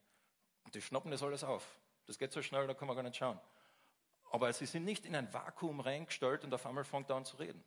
Und 0.64 0.76
die 0.76 0.82
schnappen 0.82 1.12
das 1.12 1.24
alles 1.24 1.44
auf. 1.44 1.80
Das 2.06 2.18
geht 2.18 2.32
so 2.32 2.42
schnell, 2.42 2.68
da 2.68 2.74
kann 2.74 2.88
man 2.88 2.96
gar 2.96 3.04
nicht 3.04 3.16
schauen. 3.16 3.40
Aber 4.32 4.52
sie 4.54 4.66
sind 4.66 4.86
nicht 4.86 5.06
in 5.06 5.16
ein 5.16 5.34
Vakuum 5.34 5.80
reingestellt 5.80 6.44
und 6.44 6.54
auf 6.54 6.66
einmal 6.66 6.84
fängt 6.84 7.10
er 7.10 7.16
an 7.16 7.26
zu 7.26 7.38
reden. 7.38 7.64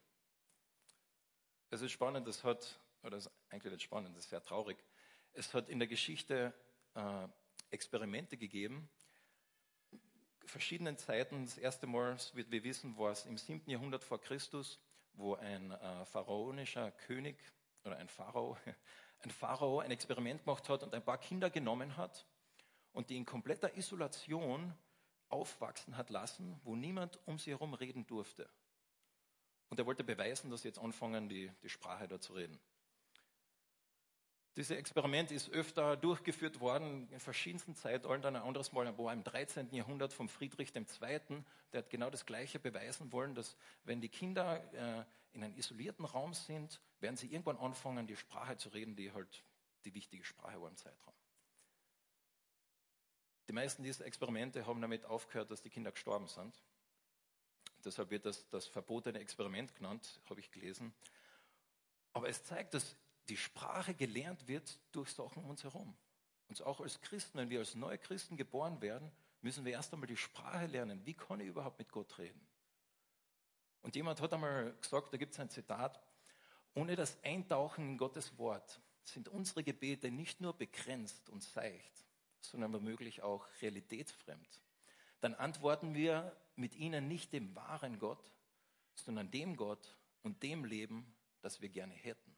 Es 1.75 1.83
ist 1.83 1.91
spannend, 1.91 2.29
das 2.29 2.45
hat, 2.45 2.79
oder 3.03 3.17
das 3.17 3.27
ist 3.27 3.33
eigentlich 3.51 3.73
nicht 3.73 3.83
spannend, 3.83 4.17
das 4.17 4.27
ist 4.27 4.31
sehr 4.31 4.41
traurig. 4.41 4.79
Es 5.33 5.53
hat 5.55 5.69
in 5.69 5.81
der 5.81 5.89
Geschichte 5.89 6.55
äh, 6.95 7.27
Experimente 7.71 8.37
gegeben, 8.37 8.89
verschiedenen 10.45 10.97
Zeiten. 10.99 11.47
Das 11.47 11.59
erste 11.59 11.89
Mal, 11.89 12.17
wie 12.35 12.49
wir 12.49 12.63
wissen, 12.63 12.97
war 12.97 13.11
es 13.11 13.27
im 13.27 13.37
7. 13.37 13.69
Jahrhundert 13.69 14.05
vor 14.05 14.21
Christus, 14.21 14.79
wo 15.15 15.35
ein 15.35 15.73
äh, 15.73 16.05
pharaonischer 16.05 16.93
König 16.93 17.43
oder 17.83 17.97
ein 17.97 18.09
Pharao, 18.09 18.57
ein 19.25 19.33
Pharao 19.33 19.81
ein 19.81 19.91
Experiment 19.91 20.45
gemacht 20.45 20.69
hat 20.69 20.85
und 20.85 20.95
ein 20.95 21.05
paar 21.05 21.19
Kinder 21.19 21.51
genommen 21.51 21.97
hat 21.97 22.25
und 22.93 23.11
die 23.11 23.17
in 23.17 23.25
kompletter 23.25 23.77
Isolation 23.77 24.73
aufwachsen 25.29 25.97
hat 25.97 26.11
lassen, 26.11 26.61
wo 26.63 26.77
niemand 26.77 27.19
um 27.27 27.37
sie 27.41 27.51
herum 27.51 27.75
reden 27.75 28.07
durfte. 28.07 28.49
Und 29.75 29.81
er 29.81 29.87
wollte 29.87 30.05
beweisen, 30.05 30.53
dass 30.53 30.63
sie 30.63 30.69
jetzt 30.69 30.79
anfangen, 30.79 31.29
die, 31.29 31.51
die 31.65 31.69
Sprache 31.69 32.07
da 32.07 32.21
zu 32.21 32.35
reden. 32.35 32.61
Dieses 34.55 34.77
Experiment 34.77 35.33
ist 35.33 35.51
öfter 35.51 35.97
durchgeführt 35.97 36.61
worden 36.61 37.09
in 37.11 37.19
verschiedensten 37.19 37.75
Zeitaltern. 37.75 38.37
Ein 38.37 38.43
anderes 38.43 38.71
Mal 38.71 38.97
war 38.97 39.13
im 39.13 39.25
13. 39.25 39.75
Jahrhundert 39.75 40.13
von 40.13 40.29
Friedrich 40.29 40.73
II. 40.77 40.85
Der 41.73 41.79
hat 41.79 41.91
genau 41.91 42.09
das 42.09 42.25
Gleiche 42.25 42.61
beweisen 42.61 43.11
wollen, 43.11 43.35
dass 43.35 43.57
wenn 43.83 44.01
die 44.01 44.09
Kinder 44.09 44.63
äh, 44.75 45.05
in 45.33 45.43
einem 45.43 45.57
isolierten 45.57 46.05
Raum 46.05 46.35
sind, 46.35 46.81
werden 47.01 47.17
sie 47.17 47.27
irgendwann 47.27 47.57
anfangen, 47.57 48.07
die 48.07 48.15
Sprache 48.15 48.57
zu 48.57 48.69
reden, 48.69 48.95
die 48.95 49.11
halt 49.11 49.43
die 49.87 49.93
wichtige 49.93 50.25
Sprache 50.25 50.61
war 50.63 50.69
im 50.69 50.77
Zeitraum. 50.77 51.15
Die 53.49 53.53
meisten 53.53 53.83
dieser 53.83 54.07
Experimente 54.07 54.69
haben 54.69 54.81
damit 54.81 55.05
aufgehört, 55.05 55.51
dass 55.51 55.63
die 55.63 55.71
Kinder 55.71 55.91
gestorben 55.91 56.29
sind. 56.29 56.63
Deshalb 57.85 58.11
wird 58.11 58.27
das 58.27 58.49
das 58.49 58.67
verbotene 58.67 59.19
Experiment 59.19 59.75
genannt, 59.75 60.21
habe 60.29 60.41
ich 60.41 60.51
gelesen. 60.51 60.95
Aber 62.13 62.29
es 62.29 62.45
zeigt, 62.45 62.75
dass 62.75 62.97
die 63.29 63.37
Sprache 63.37 63.95
gelernt 63.95 64.47
wird 64.49 64.79
durch 64.93 65.11
Sachen 65.11 65.43
um 65.43 65.51
uns 65.51 65.65
herum. 65.65 65.97
Und 66.49 66.63
auch 66.63 66.81
als 66.81 67.01
Christen, 67.01 67.39
wenn 67.39 67.51
wir 67.51 67.61
als 67.61 67.75
neue 67.75 67.99
Christen 67.99 68.37
geboren 68.37 68.81
werden, 68.81 69.11
müssen 69.41 69.65
wir 69.65 69.73
erst 69.73 69.93
einmal 69.93 70.07
die 70.07 70.17
Sprache 70.17 70.67
lernen. 70.67 71.05
Wie 71.05 71.15
kann 71.15 71.41
ich 71.41 71.49
überhaupt 71.49 71.79
mit 71.79 71.91
Gott 71.91 72.19
reden? 72.19 72.47
Und 73.83 73.97
jemand 73.97 74.21
hat 74.21 74.33
einmal 74.33 74.75
gesagt, 74.81 75.13
da 75.13 75.17
gibt 75.17 75.33
es 75.33 75.41
ein 75.41 75.51
Zitat, 75.51 76.03
ohne 76.75 76.97
das 76.97 77.23
Eintauchen 77.23 77.91
in 77.91 77.99
Gottes 77.99 78.37
Wort 78.39 78.81
sind 79.03 79.29
unsere 79.29 79.63
Gebete 79.63 80.11
nicht 80.11 80.41
nur 80.41 80.57
begrenzt 80.57 81.29
und 81.29 81.43
seicht, 81.43 82.05
sondern 82.41 82.73
womöglich 82.73 83.23
auch 83.23 83.47
realitätsfremd. 83.61 84.61
Dann 85.21 85.35
antworten 85.35 85.95
wir 85.95 86.35
mit 86.57 86.75
ihnen 86.75 87.09
nicht 87.09 87.33
dem 87.33 87.55
wahren 87.55 87.99
Gott, 87.99 88.33
sondern 88.95 89.31
dem 89.31 89.57
Gott 89.57 89.97
und 90.23 90.43
dem 90.43 90.65
Leben, 90.65 91.15
das 91.41 91.61
wir 91.61 91.69
gerne 91.69 91.95
hätten. 91.95 92.35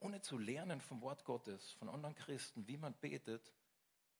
ohne 0.00 0.20
zu 0.22 0.38
lernen 0.38 0.80
vom 0.80 1.02
Wort 1.02 1.24
Gottes, 1.24 1.72
von 1.72 1.88
anderen 1.88 2.14
Christen, 2.14 2.66
wie 2.66 2.78
man 2.78 2.94
betet, 2.94 3.52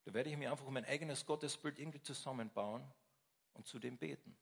da 0.05 0.15
werde 0.15 0.31
ich 0.31 0.37
mir 0.37 0.51
einfach 0.51 0.69
mein 0.69 0.85
eigenes 0.85 1.27
Gottesbild 1.27 1.79
irgendwie 1.79 2.03
zusammenbauen 2.03 2.87
und 3.55 3.67
zu 3.67 3.79
dem 3.79 3.99
beten. 3.99 4.37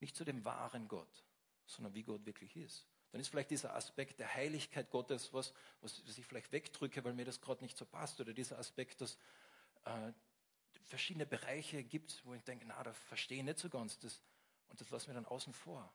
Nicht 0.00 0.16
zu 0.16 0.24
dem 0.24 0.44
wahren 0.44 0.88
Gott, 0.88 1.24
sondern 1.66 1.94
wie 1.94 2.02
Gott 2.02 2.24
wirklich 2.26 2.56
ist. 2.56 2.86
Dann 3.12 3.20
ist 3.20 3.28
vielleicht 3.28 3.50
dieser 3.50 3.74
Aspekt 3.74 4.20
der 4.20 4.34
Heiligkeit 4.34 4.90
Gottes 4.90 5.32
was, 5.32 5.52
was 5.80 5.98
ich 5.98 6.24
vielleicht 6.24 6.52
wegdrücke, 6.52 7.04
weil 7.04 7.12
mir 7.12 7.24
das 7.24 7.40
gerade 7.40 7.62
nicht 7.62 7.76
so 7.76 7.84
passt. 7.84 8.20
Oder 8.20 8.32
dieser 8.32 8.58
Aspekt, 8.58 9.00
dass 9.00 9.18
äh, 9.84 10.12
verschiedene 10.84 11.26
Bereiche 11.26 11.82
gibt, 11.84 12.24
wo 12.24 12.34
ich 12.34 12.42
denke, 12.42 12.64
na, 12.66 12.82
da 12.82 12.92
verstehe 12.92 13.38
ich 13.38 13.44
nicht 13.44 13.58
so 13.58 13.68
ganz. 13.68 13.98
Das, 13.98 14.20
und 14.68 14.80
das 14.80 14.90
lassen 14.90 15.08
wir 15.08 15.14
dann 15.14 15.26
außen 15.26 15.52
vor. 15.52 15.92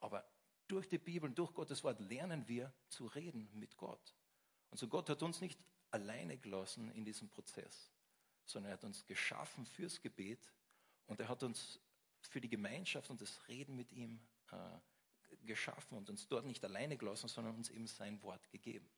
Aber 0.00 0.24
durch 0.68 0.88
die 0.88 0.98
Bibel 0.98 1.28
und 1.28 1.38
durch 1.38 1.52
Gottes 1.52 1.84
Wort 1.84 2.00
lernen 2.00 2.46
wir 2.48 2.72
zu 2.88 3.06
reden 3.06 3.48
mit 3.52 3.76
Gott. 3.76 4.14
Und 4.70 4.78
so 4.78 4.88
Gott 4.88 5.08
hat 5.10 5.22
uns 5.22 5.40
nicht 5.40 5.58
alleine 5.90 6.38
gelassen 6.38 6.90
in 6.92 7.04
diesem 7.04 7.28
Prozess, 7.28 7.92
sondern 8.44 8.70
er 8.70 8.74
hat 8.74 8.84
uns 8.84 9.04
geschaffen 9.04 9.66
fürs 9.66 10.00
Gebet 10.00 10.50
und 11.06 11.20
er 11.20 11.28
hat 11.28 11.42
uns 11.42 11.78
für 12.22 12.40
die 12.40 12.48
Gemeinschaft 12.48 13.10
und 13.10 13.20
das 13.20 13.46
Reden 13.48 13.76
mit 13.76 13.92
ihm 13.92 14.20
äh, 14.50 15.36
geschaffen 15.44 15.98
und 15.98 16.08
uns 16.08 16.26
dort 16.28 16.46
nicht 16.46 16.64
alleine 16.64 16.96
gelassen, 16.96 17.28
sondern 17.28 17.56
uns 17.56 17.68
eben 17.68 17.86
sein 17.86 18.22
Wort 18.22 18.48
gegeben. 18.50 18.88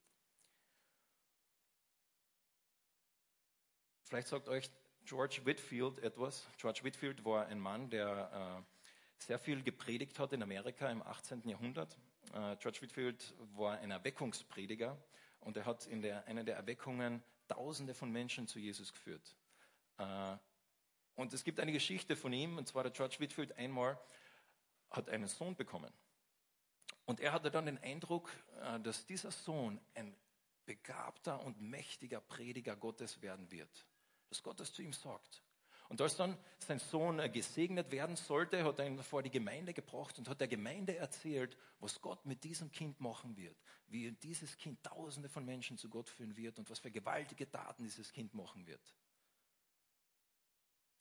Vielleicht 4.05 4.29
sagt 4.29 4.49
euch 4.49 4.71
George 5.07 5.43
Whitfield 5.45 5.99
etwas. 5.99 6.47
George 6.57 6.81
Whitfield 6.83 7.25
war 7.27 7.47
ein 7.47 7.61
Mann, 7.61 7.91
der 7.91 8.65
äh, 8.67 9.23
sehr 9.23 9.39
viel 9.39 9.63
gepredigt 9.63 10.19
hat 10.19 10.33
in 10.33 10.43
Amerika 10.43 10.91
im 10.91 11.03
18. 11.03 11.47
Jahrhundert. 11.47 11.99
Äh, 12.33 12.57
George 12.57 12.81
Whitfield 12.81 13.35
war 13.55 13.79
ein 13.79 13.91
Erweckungsprediger 13.91 14.97
und 15.41 15.59
er 15.59 15.67
hat 15.67 15.87
in 15.87 16.01
der, 16.01 16.27
einer 16.27 16.43
der 16.43 16.57
Erweckungen 16.57 17.23
Tausende 17.49 17.93
von 17.93 18.11
Menschen 18.11 18.49
zu 18.49 18.59
Jesus 18.59 18.95
geführt. 18.95 19.37
Äh, 19.99 20.37
und 21.17 21.35
es 21.35 21.45
gibt 21.45 21.61
eine 21.61 21.73
Geschichte 21.73 22.17
von 22.17 22.33
ihm, 22.33 22.57
und 22.57 22.67
zwar 22.67 22.85
der 22.85 22.93
George 22.93 23.17
Whitfield 23.19 23.53
einmal 23.59 24.01
hat 24.91 25.11
einen 25.11 25.29
Sohn 25.29 25.55
bekommen. 25.55 25.93
Und 27.05 27.21
er 27.21 27.33
hatte 27.33 27.51
dann 27.51 27.67
den 27.67 27.79
Eindruck, 27.79 28.31
dass 28.83 29.05
dieser 29.07 29.31
Sohn 29.31 29.79
ein 29.95 30.17
begabter 30.65 31.45
und 31.45 31.61
mächtiger 31.61 32.21
Prediger 32.21 32.75
Gottes 32.75 33.21
werden 33.21 33.51
wird. 33.51 33.87
Dass 34.35 34.43
Gott 34.43 34.59
das 34.59 34.73
zu 34.73 34.83
ihm 34.83 34.93
sagt. 34.93 35.45
Und 35.89 36.01
als 36.01 36.17
dann 36.17 36.37
sein 36.59 36.81
Sohn 36.81 37.19
gesegnet 37.31 37.93
werden 37.93 38.17
sollte, 38.17 38.65
hat 38.65 38.81
er 38.81 38.87
ihn 38.87 39.01
vor 39.01 39.23
die 39.23 39.31
Gemeinde 39.31 39.73
gebracht 39.73 40.19
und 40.19 40.29
hat 40.29 40.41
der 40.41 40.49
Gemeinde 40.49 40.97
erzählt, 40.97 41.57
was 41.79 42.01
Gott 42.01 42.27
mit 42.27 42.43
diesem 42.43 42.73
Kind 42.73 42.99
machen 42.99 43.37
wird, 43.37 43.57
wie 43.87 44.11
dieses 44.11 44.57
Kind 44.57 44.83
Tausende 44.83 45.29
von 45.29 45.45
Menschen 45.45 45.79
zu 45.79 45.89
Gott 45.89 46.09
führen 46.09 46.37
wird 46.37 46.59
und 46.59 46.69
was 46.69 46.81
für 46.81 46.91
gewaltige 46.91 47.49
Taten 47.49 47.85
dieses 47.85 48.11
Kind 48.11 48.35
machen 48.35 48.67
wird. 48.67 48.81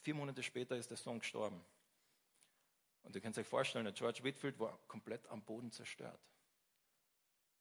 Vier 0.02 0.14
Monate 0.14 0.44
später 0.44 0.78
ist 0.78 0.92
der 0.92 0.98
Sohn 0.98 1.18
gestorben. 1.18 1.60
Und 3.02 3.16
ihr 3.16 3.22
könnt 3.22 3.36
euch 3.40 3.48
vorstellen, 3.48 3.86
der 3.86 3.96
George 3.96 4.24
Whitfield 4.24 4.60
war 4.60 4.78
komplett 4.88 5.26
am 5.30 5.42
Boden 5.44 5.72
zerstört. 5.72 6.22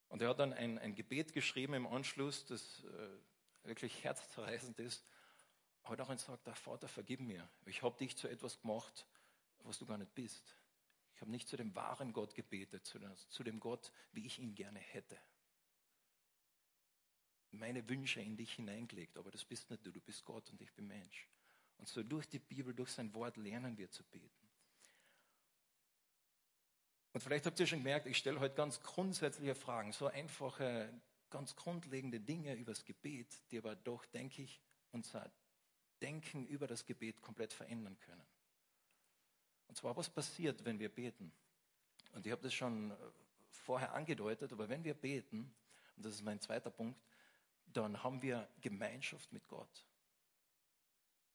Und 0.09 0.21
er 0.21 0.29
hat 0.29 0.39
dann 0.39 0.53
ein, 0.53 0.79
ein 0.79 0.95
Gebet 0.95 1.33
geschrieben 1.33 1.73
im 1.73 1.87
Anschluss, 1.87 2.45
das 2.45 2.85
äh, 2.85 3.69
wirklich 3.69 4.05
herzzerreißend 4.05 4.79
ist 4.79 5.03
hat 5.85 6.01
auch 6.01 6.09
gesagt, 6.09 6.47
der 6.47 6.55
Vater, 6.55 6.89
vergib 6.89 7.21
mir. 7.21 7.49
Ich 7.67 7.83
habe 7.83 7.97
dich 7.99 8.17
zu 8.17 8.29
etwas 8.29 8.61
gemacht, 8.61 9.07
was 9.65 9.79
du 9.79 9.87
gar 9.87 9.99
nicht 9.99 10.15
bist. 10.15 10.57
Ich 11.15 11.21
habe 11.21 11.31
nicht 11.31 11.49
zu 11.49 11.57
dem 11.57 11.75
wahren 11.75 12.13
Gott 12.13 12.35
gebetet, 12.35 12.87
zu 12.87 13.45
dem 13.45 13.61
Gott, 13.61 13.93
wie 14.13 14.27
ich 14.27 14.39
ihn 14.39 14.55
gerne 14.55 14.79
hätte. 14.79 15.19
Meine 17.51 17.87
Wünsche 17.89 18.21
in 18.21 18.37
dich 18.37 18.55
hineingelegt, 18.55 19.17
aber 19.19 19.31
das 19.31 19.45
bist 19.45 19.71
nicht 19.71 19.85
du, 19.85 19.93
du 19.93 20.01
bist 20.01 20.25
Gott 20.25 20.51
und 20.51 20.61
ich 20.61 20.73
bin 20.73 20.87
Mensch. 20.87 21.29
Und 21.79 21.89
so 21.89 22.03
durch 22.03 22.27
die 22.29 22.39
Bibel, 22.39 22.75
durch 22.75 22.91
sein 22.91 23.13
Wort 23.15 23.37
lernen 23.37 23.77
wir 23.77 23.91
zu 23.91 24.05
beten. 24.05 24.49
Und 27.13 27.21
vielleicht 27.21 27.45
habt 27.45 27.61
ihr 27.61 27.67
schon 27.67 27.81
gemerkt, 27.81 28.07
ich 28.07 28.17
stelle 28.17 28.41
heute 28.41 28.55
ganz 28.55 28.81
grundsätzliche 28.81 29.55
Fragen, 29.55 29.93
so 29.93 30.07
einfache, 30.07 30.93
ganz 31.29 31.55
grundlegende 31.55 32.21
Dinge 32.21 32.55
übers 32.55 32.85
Gebet, 32.85 33.43
die 33.51 33.59
aber 33.59 33.77
doch, 33.77 34.07
denke 34.07 34.43
ich, 34.43 34.63
unser 34.93 35.31
Denken 36.03 36.47
über 36.47 36.67
das 36.67 36.85
Gebet 36.85 37.23
komplett 37.23 37.53
verändern 37.53 37.99
können. 38.01 38.27
Und 39.69 39.77
zwar, 39.77 39.97
was 39.97 40.11
passiert, 40.11 40.65
wenn 40.65 40.79
wir 40.79 40.91
beten? 40.91 41.33
Und 42.13 42.27
ich 42.27 42.33
habe 42.33 42.43
das 42.43 42.53
schon 42.53 42.91
äh, 42.91 42.95
vorher 43.49 43.95
angedeutet, 43.95 44.53
aber 44.53 44.69
wenn 44.69 44.85
wir 44.85 44.95
beten, 44.95 45.55
und 45.97 46.05
das 46.05 46.15
ist 46.15 46.23
mein 46.23 46.41
zweiter 46.41 46.71
Punkt, 46.71 47.01
dann 47.67 48.03
haben 48.03 48.21
wir 48.21 48.49
Gemeinschaft 48.61 49.33
mit 49.33 49.49
Gott. 49.49 49.87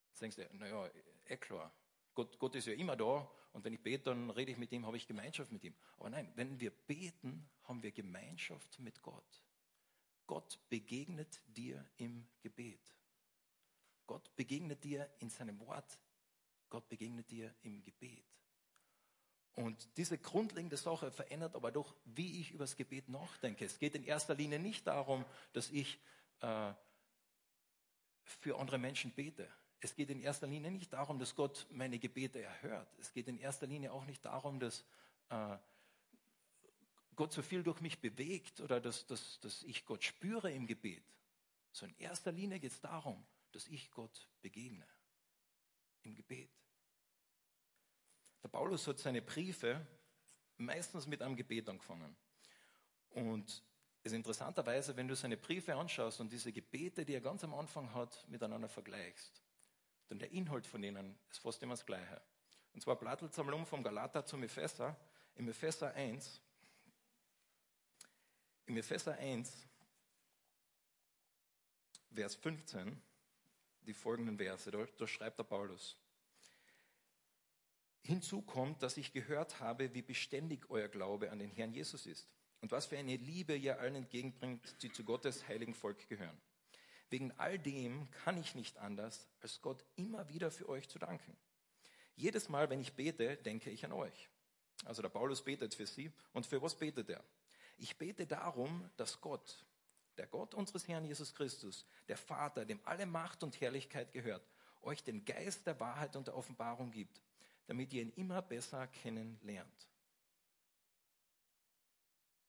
Jetzt 0.10 0.22
denkst 0.22 0.36
du, 0.36 0.56
naja, 0.56 0.90
eh 1.26 1.38
klar, 1.38 1.74
Gott, 2.14 2.38
Gott 2.38 2.56
ist 2.56 2.68
ja 2.68 2.74
immer 2.74 2.96
da 2.96 3.28
und 3.54 3.64
wenn 3.64 3.74
ich 3.74 3.82
bete, 3.82 4.04
dann 4.04 4.30
rede 4.30 4.52
ich 4.52 4.58
mit 4.58 4.72
ihm, 4.72 4.86
habe 4.86 4.98
ich 4.98 5.08
Gemeinschaft 5.08 5.52
mit 5.52 5.64
ihm. 5.64 5.74
Aber 5.98 6.10
nein, 6.10 6.32
wenn 6.36 6.60
wir 6.60 6.72
beten, 6.72 7.50
haben 7.64 7.82
wir 7.82 7.92
Gemeinschaft 7.92 8.80
mit 8.80 9.02
Gott. 9.02 9.44
Gott 10.28 10.60
begegnet 10.70 11.42
dir 11.48 11.84
im 11.98 12.28
Gebet. 12.42 12.94
Gott 14.08 14.36
begegnet 14.36 14.84
dir 14.84 15.10
in 15.20 15.30
seinem 15.30 15.60
Wort. 15.60 16.00
Gott 16.70 16.88
begegnet 16.90 17.30
dir 17.30 17.54
im 17.62 17.84
Gebet. 17.84 18.26
Und 19.54 19.98
diese 19.98 20.18
grundlegende 20.18 20.78
Sache 20.78 21.12
verändert 21.12 21.56
aber 21.56 21.72
doch, 21.72 21.96
wie 22.06 22.42
ich 22.42 22.52
über 22.52 22.64
das 22.64 22.76
Gebet 22.76 23.10
nachdenke. 23.10 23.66
Es 23.66 23.80
geht 23.80 23.96
in 23.96 24.04
erster 24.04 24.36
Linie 24.36 24.60
nicht 24.60 24.86
darum, 24.86 25.26
dass 25.54 25.72
ich 25.72 26.00
äh, 26.42 26.74
für 28.24 28.60
andere 28.60 28.78
Menschen 28.78 29.12
bete. 29.12 29.50
Es 29.80 29.96
geht 29.96 30.10
in 30.10 30.22
erster 30.22 30.48
Linie 30.48 30.72
nicht 30.72 30.94
darum, 30.94 31.20
dass 31.20 31.36
Gott 31.36 31.66
meine 31.72 32.00
Gebete 32.00 32.42
erhört. 32.42 32.88
Es 33.00 33.12
geht 33.14 33.28
in 33.28 33.40
erster 33.40 33.68
Linie 33.68 33.92
auch 33.94 34.06
nicht 34.06 34.24
darum, 34.26 34.60
dass 34.60 34.86
äh, 35.30 35.58
Gott 37.16 37.34
so 37.34 37.42
viel 37.42 37.64
durch 37.64 37.82
mich 37.82 38.00
bewegt 38.00 38.62
oder 38.62 38.80
dass, 38.80 39.08
dass, 39.08 39.40
dass 39.40 39.64
ich 39.64 39.86
Gott 39.86 40.04
spüre 40.04 40.52
im 40.52 40.68
Gebet. 40.68 41.04
So 41.72 41.86
in 41.86 41.98
erster 41.98 42.32
Linie 42.32 42.60
geht 42.60 42.72
es 42.72 42.80
darum, 42.80 43.26
dass 43.58 43.68
ich 43.70 43.90
Gott 43.90 44.30
begegne 44.44 44.86
im 46.04 46.14
Gebet. 46.14 46.52
Der 48.44 48.50
Paulus 48.50 48.86
hat 48.86 49.00
seine 49.00 49.24
Briefe 49.24 49.84
meistens 50.58 51.08
mit 51.08 51.24
einem 51.24 51.36
Gebet 51.36 51.68
angefangen. 51.68 52.16
Und 53.10 53.50
es 54.04 54.12
ist 54.12 54.14
interessanterweise, 54.16 54.96
wenn 54.96 55.08
du 55.08 55.16
seine 55.16 55.38
Briefe 55.38 55.74
anschaust 55.74 56.20
und 56.20 56.32
diese 56.32 56.54
Gebete, 56.54 57.04
die 57.04 57.16
er 57.16 57.22
ganz 57.22 57.44
am 57.44 57.56
Anfang 57.56 57.92
hat, 57.96 58.28
miteinander 58.30 58.70
vergleichst, 58.70 59.42
dann 60.10 60.20
der 60.20 60.30
Inhalt 60.30 60.68
von 60.68 60.84
denen 60.84 61.18
ist 61.32 61.40
fast 61.40 61.64
immer 61.64 61.74
das 61.74 61.86
Gleiche. 61.88 62.22
Und 62.74 62.82
zwar 62.82 62.96
blattelt 62.96 63.32
es 63.32 63.40
einmal 63.40 63.56
um 63.56 63.66
vom 63.66 63.82
Galater 63.82 64.24
zum 64.24 64.44
Epheser. 64.44 64.96
Im 65.34 65.50
Epheser 65.50 65.96
1, 65.96 66.44
im 68.68 68.78
Epheser 68.78 69.18
1 69.18 69.68
Vers 72.14 72.36
15, 72.36 73.02
die 73.88 73.94
folgenden 73.94 74.38
Verse, 74.38 74.70
da, 74.70 74.86
da 74.98 75.08
schreibt 75.08 75.40
der 75.40 75.44
Paulus. 75.44 75.98
Hinzu 78.02 78.42
kommt, 78.42 78.84
dass 78.84 78.98
ich 78.98 79.12
gehört 79.12 79.60
habe, 79.60 79.94
wie 79.94 80.02
beständig 80.02 80.70
euer 80.70 80.88
Glaube 80.88 81.32
an 81.32 81.40
den 81.40 81.52
Herrn 81.52 81.74
Jesus 81.74 82.06
ist 82.06 82.28
und 82.62 82.72
was 82.72 82.86
für 82.86 82.98
eine 82.98 83.18
Liebe 83.18 83.56
ihr 83.56 83.80
allen 83.80 83.96
entgegenbringt, 83.96 84.82
die 84.82 84.92
zu 84.92 85.04
Gottes 85.04 85.48
heiligen 85.48 85.74
Volk 85.74 86.08
gehören. 86.08 86.38
Wegen 87.10 87.32
all 87.38 87.58
dem 87.58 88.10
kann 88.12 88.38
ich 88.38 88.56
nicht 88.56 88.78
anders, 88.78 89.28
als 89.42 89.62
Gott 89.62 89.84
immer 89.96 90.28
wieder 90.30 90.52
für 90.52 90.68
euch 90.68 90.90
zu 90.90 91.00
danken. 91.00 91.36
Jedes 92.16 92.50
Mal, 92.50 92.70
wenn 92.70 92.82
ich 92.82 92.94
bete, 92.94 93.38
denke 93.38 93.70
ich 93.70 93.86
an 93.86 93.94
euch. 93.94 94.30
Also 94.86 95.02
der 95.02 95.10
Paulus 95.10 95.44
betet 95.44 95.74
für 95.74 95.86
sie. 95.86 96.12
Und 96.34 96.46
für 96.46 96.62
was 96.62 96.76
betet 96.76 97.10
er? 97.10 97.24
Ich 97.78 97.98
bete 97.98 98.26
darum, 98.26 98.90
dass 98.98 99.22
Gott, 99.22 99.66
der 100.18 100.28
Gott 100.28 100.54
unseres 100.54 100.88
Herrn 100.88 101.06
Jesus 101.06 101.34
Christus, 101.34 101.86
der 102.08 102.18
Vater, 102.18 102.66
dem 102.66 102.80
alle 102.84 103.06
Macht 103.06 103.44
und 103.44 103.60
Herrlichkeit 103.62 104.12
gehört, 104.12 104.48
euch 104.82 105.04
den 105.04 105.24
Geist 105.26 105.66
der 105.66 105.80
Wahrheit 105.80 106.16
und 106.16 106.28
der 106.28 106.36
Offenbarung 106.36 106.92
gibt, 106.92 107.22
damit 107.68 107.94
ihr 107.94 108.02
ihn 108.02 108.14
immer 108.16 108.42
besser 108.42 108.88
kennenlernt. 108.88 109.88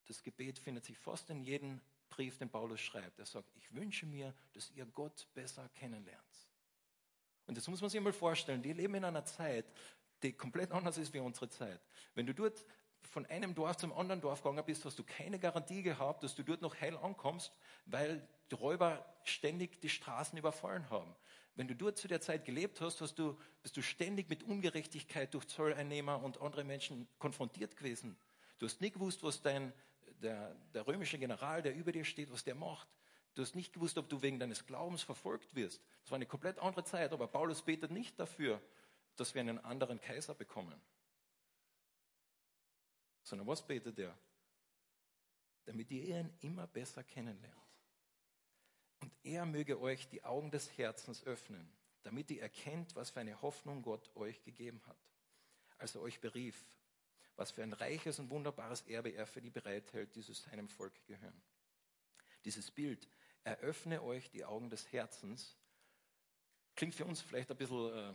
Das 0.07 0.23
Gebet 0.23 0.59
findet 0.59 0.85
sich 0.85 0.99
fast 0.99 1.29
in 1.31 1.43
jedem 1.43 1.81
Brief, 2.09 2.39
den 2.39 2.49
Paulus 2.49 2.81
schreibt. 2.81 3.19
Er 3.19 3.27
sagt, 3.27 3.55
ich 3.57 3.75
wünsche 3.75 4.07
mir, 4.07 4.35
dass 4.55 4.71
ihr 4.71 4.87
Gott 4.87 5.27
besser 5.35 5.69
kennenlernt. 5.75 6.25
Und 7.47 7.57
das 7.57 7.69
muss 7.69 7.81
man 7.81 7.91
sich 7.91 8.01
mal 8.01 8.13
vorstellen. 8.13 8.63
Die 8.63 8.73
leben 8.73 8.95
in 8.95 9.05
einer 9.05 9.25
Zeit, 9.25 9.67
die 10.23 10.33
komplett 10.33 10.73
anders 10.73 10.99
ist 10.99 11.13
wie 11.13 11.21
unsere 11.21 11.49
Zeit. 11.49 11.81
Wenn 12.15 12.27
du 12.27 12.35
dort 12.35 12.65
von 13.03 13.27
einem 13.27 13.55
Dorf 13.55 13.77
zum 13.77 13.93
anderen 13.93 14.21
Dorf 14.21 14.43
gegangen 14.43 14.65
bist, 14.65 14.85
hast 14.85 14.99
du 14.99 15.05
keine 15.05 15.39
Garantie 15.39 15.83
gehabt, 15.83 16.23
dass 16.23 16.35
du 16.35 16.43
dort 16.43 16.63
noch 16.63 16.81
heil 16.81 16.97
ankommst, 16.97 17.53
weil 17.87 18.27
die 18.51 18.55
Räuber 18.55 19.05
ständig 19.25 19.81
die 19.81 19.89
Straßen 19.89 20.39
überfallen 20.39 20.89
haben. 20.91 21.15
Wenn 21.55 21.69
du 21.69 21.75
dort 21.75 21.99
zu 21.99 22.07
der 22.07 22.21
Zeit 22.21 22.45
gelebt 22.45 22.81
hast, 22.81 23.01
hast 23.01 23.19
du, 23.19 23.37
bist 23.63 23.77
du 23.77 23.83
ständig 23.83 24.29
mit 24.29 24.45
Ungerechtigkeit 24.45 25.35
durch 25.35 25.49
Zolleinnehmer 25.49 26.23
und 26.23 26.41
andere 26.41 26.65
Menschen 26.65 27.09
konfrontiert 27.19 27.77
gewesen. 27.77 28.17
Du 28.59 28.67
hast 28.67 28.81
nie 28.81 28.91
gewusst, 28.91 29.23
was 29.23 29.43
dein, 29.43 29.73
der, 30.23 30.55
der 30.75 30.87
römische 30.87 31.19
General, 31.19 31.63
der 31.63 31.75
über 31.75 31.91
dir 31.91 32.05
steht, 32.05 32.31
was 32.33 32.45
der 32.45 32.55
macht. 32.55 32.89
Du 33.35 33.43
hast 33.43 33.55
nicht 33.55 33.73
gewusst, 33.73 33.99
ob 33.99 34.09
du 34.09 34.23
wegen 34.23 34.39
deines 34.39 34.67
Glaubens 34.67 35.03
verfolgt 35.03 35.55
wirst. 35.55 35.81
Das 36.03 36.11
war 36.11 36.17
eine 36.17 36.27
komplett 36.27 36.59
andere 36.59 36.85
Zeit, 36.85 37.13
aber 37.13 37.27
Paulus 37.27 37.63
betet 37.63 37.91
nicht 37.91 38.19
dafür, 38.19 38.61
dass 39.17 39.35
wir 39.35 39.41
einen 39.41 39.59
anderen 39.59 40.01
Kaiser 40.01 40.35
bekommen. 40.35 40.81
Sondern 43.29 43.47
was 43.47 43.67
betet 43.67 43.99
er? 43.99 44.19
Damit 45.67 45.91
ihr 45.91 46.19
ihn 46.19 46.33
immer 46.41 46.67
besser 46.67 47.05
kennenlernt. 47.05 47.55
Und 49.01 49.13
er 49.23 49.45
möge 49.45 49.79
euch 49.79 50.09
die 50.09 50.25
Augen 50.25 50.51
des 50.51 50.79
Herzens 50.79 51.23
öffnen, 51.25 51.71
damit 52.05 52.31
ihr 52.31 52.41
erkennt, 52.41 52.97
was 52.97 53.11
für 53.11 53.21
eine 53.21 53.43
Hoffnung 53.43 53.83
Gott 53.83 54.11
euch 54.17 54.43
gegeben 54.45 54.81
hat, 54.87 54.97
als 55.77 55.95
er 55.95 56.01
euch 56.01 56.21
berief, 56.21 56.59
was 57.37 57.51
für 57.51 57.63
ein 57.63 57.75
reiches 57.75 58.19
und 58.19 58.31
wunderbares 58.31 58.81
Erbe 58.87 59.11
er 59.11 59.27
für 59.27 59.43
die 59.43 59.51
bereithält, 59.51 60.17
die 60.17 60.23
zu 60.23 60.33
seinem 60.33 60.71
Volk 60.71 60.95
gehören. 61.07 61.43
Dieses 62.47 62.71
Bild, 62.71 63.07
eröffne 63.45 64.03
euch 64.03 64.31
die 64.31 64.47
Augen 64.47 64.71
des 64.71 64.91
Herzens, 64.91 65.55
klingt 66.75 66.95
für 66.95 67.05
uns 67.05 67.21
vielleicht 67.21 67.51
ein 67.51 67.59
bisschen 67.59 67.93
äh, 67.93 68.15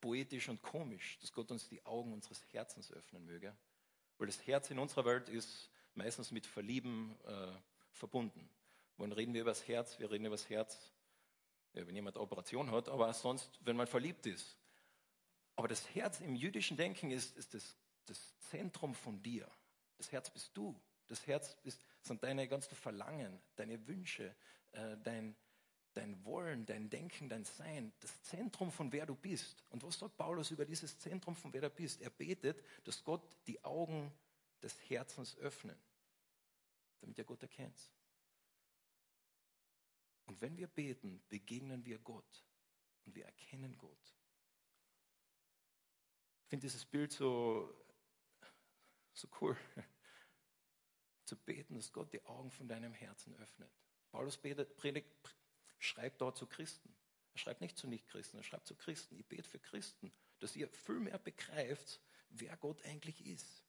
poetisch 0.00 0.48
und 0.48 0.60
komisch, 0.60 1.18
dass 1.20 1.32
Gott 1.32 1.52
uns 1.52 1.68
die 1.68 1.84
Augen 1.86 2.12
unseres 2.12 2.42
Herzens 2.52 2.90
öffnen 2.90 3.24
möge, 3.24 3.56
weil 4.20 4.26
das 4.26 4.46
Herz 4.46 4.70
in 4.70 4.78
unserer 4.78 5.06
Welt 5.06 5.30
ist 5.30 5.70
meistens 5.94 6.30
mit 6.30 6.46
Verlieben 6.46 7.16
äh, 7.24 7.52
verbunden. 7.92 8.50
Wann 8.98 9.12
reden 9.12 9.32
wir 9.32 9.40
über 9.40 9.50
das 9.50 9.66
Herz? 9.66 9.98
Wir 9.98 10.10
reden 10.10 10.26
über 10.26 10.36
das 10.36 10.50
Herz, 10.50 10.92
ja, 11.72 11.86
wenn 11.86 11.94
jemand 11.94 12.16
eine 12.16 12.22
Operation 12.22 12.70
hat, 12.70 12.90
aber 12.90 13.12
sonst, 13.14 13.58
wenn 13.64 13.76
man 13.76 13.86
verliebt 13.86 14.26
ist. 14.26 14.58
Aber 15.56 15.68
das 15.68 15.94
Herz 15.94 16.20
im 16.20 16.34
jüdischen 16.34 16.76
Denken 16.76 17.10
ist, 17.10 17.34
ist 17.38 17.54
das, 17.54 17.74
das 18.04 18.38
Zentrum 18.40 18.94
von 18.94 19.22
dir. 19.22 19.50
Das 19.96 20.12
Herz 20.12 20.28
bist 20.28 20.50
du. 20.54 20.78
Das 21.08 21.26
Herz 21.26 21.56
ist, 21.64 21.80
sind 22.02 22.22
deine 22.22 22.46
ganzen 22.46 22.76
Verlangen, 22.76 23.40
deine 23.56 23.86
Wünsche, 23.88 24.36
äh, 24.72 24.98
dein, 25.02 25.34
dein 25.94 26.24
Wollen, 26.24 26.66
dein 26.66 26.88
Denken, 26.88 27.28
dein 27.28 27.44
Sein, 27.44 27.92
das 28.00 28.22
Zentrum 28.22 28.70
von 28.70 28.92
wer 28.92 29.06
du 29.06 29.14
bist. 29.14 29.64
Und 29.70 29.82
was 29.82 29.98
sagt 29.98 30.16
Paulus 30.16 30.50
über 30.50 30.64
dieses 30.64 30.98
Zentrum 30.98 31.34
von 31.34 31.52
wer 31.52 31.62
du 31.62 31.70
bist? 31.70 32.00
Er 32.00 32.10
betet, 32.10 32.64
dass 32.84 33.02
Gott 33.02 33.22
die 33.46 33.62
Augen 33.64 34.12
des 34.62 34.78
Herzens 34.88 35.36
öffnet, 35.38 35.78
damit 37.00 37.18
er 37.18 37.24
Gott 37.24 37.42
erkennt. 37.42 37.90
Und 40.26 40.40
wenn 40.40 40.56
wir 40.56 40.68
beten, 40.68 41.22
begegnen 41.28 41.84
wir 41.84 41.98
Gott 41.98 42.44
und 43.04 43.14
wir 43.14 43.24
erkennen 43.24 43.76
Gott. 43.78 44.14
Ich 46.44 46.50
finde 46.50 46.66
dieses 46.66 46.84
Bild 46.84 47.12
so, 47.12 47.74
so 49.12 49.28
cool, 49.40 49.56
zu 51.24 51.36
beten, 51.36 51.74
dass 51.74 51.92
Gott 51.92 52.12
die 52.12 52.24
Augen 52.26 52.50
von 52.50 52.68
deinem 52.68 52.92
Herzen 52.92 53.34
öffnet. 53.36 53.70
Paulus 54.10 54.36
betet, 54.36 54.76
predigt, 54.76 55.08
schreibt 55.80 56.20
dort 56.20 56.36
zu 56.36 56.46
Christen. 56.46 56.94
Er 57.32 57.38
schreibt 57.38 57.60
nicht 57.60 57.76
zu 57.76 57.88
Nichtchristen, 57.88 58.38
er 58.38 58.44
schreibt 58.44 58.66
zu 58.66 58.76
Christen. 58.76 59.16
Ich 59.16 59.26
bete 59.26 59.48
für 59.48 59.58
Christen, 59.58 60.12
dass 60.38 60.54
ihr 60.54 60.68
viel 60.68 61.00
mehr 61.00 61.18
begreift, 61.18 62.00
wer 62.28 62.56
Gott 62.56 62.84
eigentlich 62.84 63.26
ist. 63.26 63.64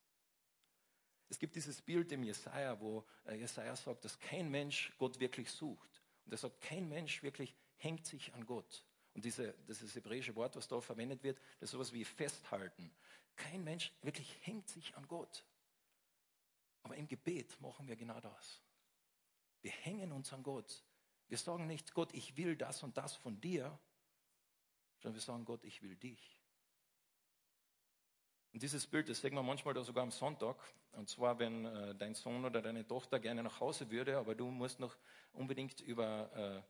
Es 1.29 1.39
gibt 1.39 1.55
dieses 1.55 1.81
Bild 1.81 2.11
im 2.11 2.23
Jesaja, 2.23 2.79
wo 2.79 3.07
äh, 3.25 3.35
Jesaja 3.35 3.75
sagt, 3.75 4.03
dass 4.03 4.19
kein 4.19 4.49
Mensch 4.49 4.91
Gott 4.97 5.19
wirklich 5.19 5.49
sucht. 5.49 6.01
Und 6.25 6.33
er 6.33 6.37
sagt, 6.37 6.59
kein 6.61 6.89
Mensch 6.89 7.23
wirklich 7.23 7.55
hängt 7.77 8.05
sich 8.05 8.33
an 8.33 8.45
Gott. 8.45 8.85
Und 9.13 9.23
diese, 9.23 9.53
dieses 9.67 9.95
hebräische 9.95 10.35
Wort, 10.35 10.55
was 10.55 10.67
da 10.67 10.81
verwendet 10.81 11.23
wird, 11.23 11.37
das 11.59 11.69
ist 11.69 11.71
sowas 11.71 11.93
wie 11.93 12.03
festhalten. 12.03 12.93
Kein 13.35 13.63
Mensch 13.63 13.93
wirklich 14.01 14.37
hängt 14.45 14.67
sich 14.69 14.95
an 14.95 15.07
Gott. 15.07 15.45
Aber 16.83 16.95
im 16.95 17.07
Gebet 17.07 17.59
machen 17.61 17.87
wir 17.87 17.95
genau 17.95 18.19
das. 18.19 18.61
Wir 19.61 19.71
hängen 19.71 20.11
uns 20.11 20.33
an 20.33 20.43
Gott. 20.43 20.83
Wir 21.31 21.37
sagen 21.37 21.65
nicht, 21.65 21.93
Gott, 21.93 22.13
ich 22.13 22.35
will 22.35 22.57
das 22.57 22.83
und 22.83 22.97
das 22.97 23.15
von 23.15 23.39
dir, 23.39 23.79
sondern 24.99 25.15
wir 25.15 25.21
sagen, 25.21 25.45
Gott, 25.45 25.63
ich 25.63 25.81
will 25.81 25.95
dich. 25.95 26.37
Und 28.51 28.61
dieses 28.61 28.85
Bild, 28.85 29.07
das 29.07 29.21
sehen 29.21 29.35
wir 29.35 29.41
manchmal 29.41 29.73
da 29.73 29.81
sogar 29.81 30.03
am 30.03 30.11
Sonntag. 30.11 30.57
Und 30.91 31.07
zwar, 31.07 31.39
wenn 31.39 31.63
äh, 31.63 31.95
dein 31.95 32.15
Sohn 32.15 32.43
oder 32.43 32.61
deine 32.61 32.85
Tochter 32.85 33.17
gerne 33.17 33.43
nach 33.43 33.61
Hause 33.61 33.89
würde, 33.89 34.17
aber 34.17 34.35
du 34.35 34.51
musst 34.51 34.81
noch 34.81 34.97
unbedingt 35.31 35.79
über 35.79 36.29
äh, 36.35 36.61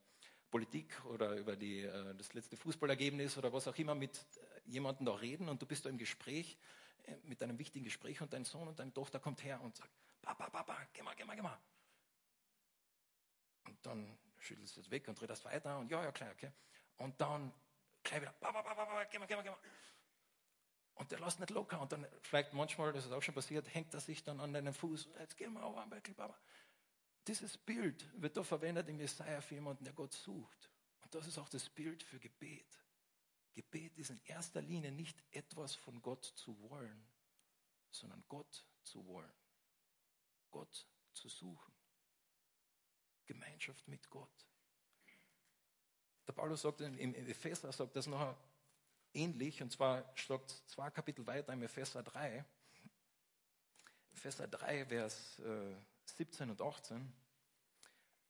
Politik 0.52 1.04
oder 1.06 1.38
über 1.38 1.56
die, 1.56 1.80
äh, 1.80 2.14
das 2.14 2.36
letzte 2.36 2.56
Fußballergebnis 2.56 3.40
oder 3.40 3.52
was 3.52 3.68
auch 3.68 3.78
immer 3.80 3.96
mit 3.96 4.16
äh, 4.16 4.70
jemandem 4.70 5.08
da 5.08 5.16
reden 5.16 5.50
und 5.50 5.60
du 5.60 5.66
bist 5.66 5.86
da 5.86 5.90
im 5.90 5.98
Gespräch, 5.98 6.60
äh, 7.06 7.16
mit 7.24 7.42
einem 7.42 7.58
wichtigen 7.58 7.84
Gespräch 7.84 8.22
und 8.22 8.32
dein 8.32 8.46
Sohn 8.46 8.68
und 8.68 8.78
deine 8.78 8.94
Tochter 8.94 9.20
kommt 9.20 9.44
her 9.44 9.60
und 9.60 9.76
sagt, 9.76 9.90
Papa, 10.22 10.52
Papa, 10.52 10.78
geh 10.94 11.02
mal, 11.02 11.16
geh 11.16 11.26
mal, 11.26 11.36
geh 11.36 11.42
mal. 11.42 11.60
Und 13.66 13.84
dann 13.84 14.20
schüttelst 14.42 14.78
es 14.78 14.90
weg 14.92 15.08
und 15.08 15.22
das 15.30 15.46
weiter 15.46 15.78
und 15.78 15.90
ja, 15.90 16.04
ja, 16.04 16.12
klar, 16.12 16.32
okay. 16.32 16.52
Und 16.98 17.20
dann 17.20 17.54
gleich 18.04 18.22
wieder, 18.22 18.34
Papa, 18.34 18.62
Papa, 18.62 18.86
Papa, 18.86 19.04
geh 19.06 19.20
mal, 19.20 19.26
geh 19.26 19.36
mal, 19.36 19.44
geh 19.44 19.50
mal. 19.50 19.60
Und 20.96 21.12
der 21.12 21.20
lässt 21.20 21.40
nicht 21.40 21.50
locker. 21.50 21.82
Und 21.82 21.92
dann 21.92 22.06
vielleicht 22.22 22.54
manchmal, 22.54 22.94
das 22.94 23.06
ist 23.06 23.12
auch 23.12 23.22
schon 23.22 23.34
passiert, 23.34 23.74
hängt 23.74 23.94
er 23.94 24.00
sich 24.00 24.24
dann 24.24 24.40
an 24.40 24.54
deinen 24.54 24.74
Fuß. 24.74 25.10
Jetzt 25.20 25.38
geh 25.38 25.48
mal 25.48 25.64
auf, 25.64 25.76
Papa. 26.16 26.38
Dieses 27.28 27.58
Bild 27.58 28.10
wird 28.22 28.38
da 28.38 28.44
verwendet 28.44 28.90
im 28.90 29.00
Jesaja 29.00 29.42
für 29.42 29.56
jemanden, 29.56 29.84
der 29.84 29.94
Gott 29.94 30.14
sucht. 30.14 30.70
Und 31.02 31.14
das 31.14 31.28
ist 31.28 31.38
auch 31.38 31.50
das 31.50 31.70
Bild 31.70 32.04
für 32.04 32.20
Gebet. 32.20 32.80
Gebet 33.54 33.98
ist 33.98 34.10
in 34.10 34.22
erster 34.26 34.62
Linie 34.62 34.92
nicht 34.92 35.22
etwas 35.32 35.76
von 35.76 36.02
Gott 36.02 36.26
zu 36.26 36.60
wollen, 36.70 37.08
sondern 37.92 38.24
Gott 38.28 38.66
zu 38.84 39.06
wollen. 39.08 39.34
Gott 40.50 40.88
zu 41.14 41.30
suchen. 41.30 41.74
Gemeinschaft 43.32 43.88
mit 43.88 44.10
Gott. 44.10 44.46
Der 46.28 46.34
Paulus 46.34 46.64
sagt 46.64 46.82
im 46.82 47.16
Epheser, 47.16 47.72
sagt 47.72 47.96
das 47.96 48.08
noch 48.08 48.36
ähnlich, 49.14 49.62
und 49.62 49.72
zwar 49.72 50.04
schlagt 50.18 50.50
zwei 50.68 50.90
Kapitel 50.90 51.26
weiter 51.26 51.54
im 51.54 51.64
Epheser 51.64 52.04
3. 52.04 52.44
Epheser 54.12 54.50
3, 54.50 54.86
Vers 54.86 55.42
17 56.06 56.50
äh, 56.50 56.52
und 56.52 56.62
18. 56.62 57.14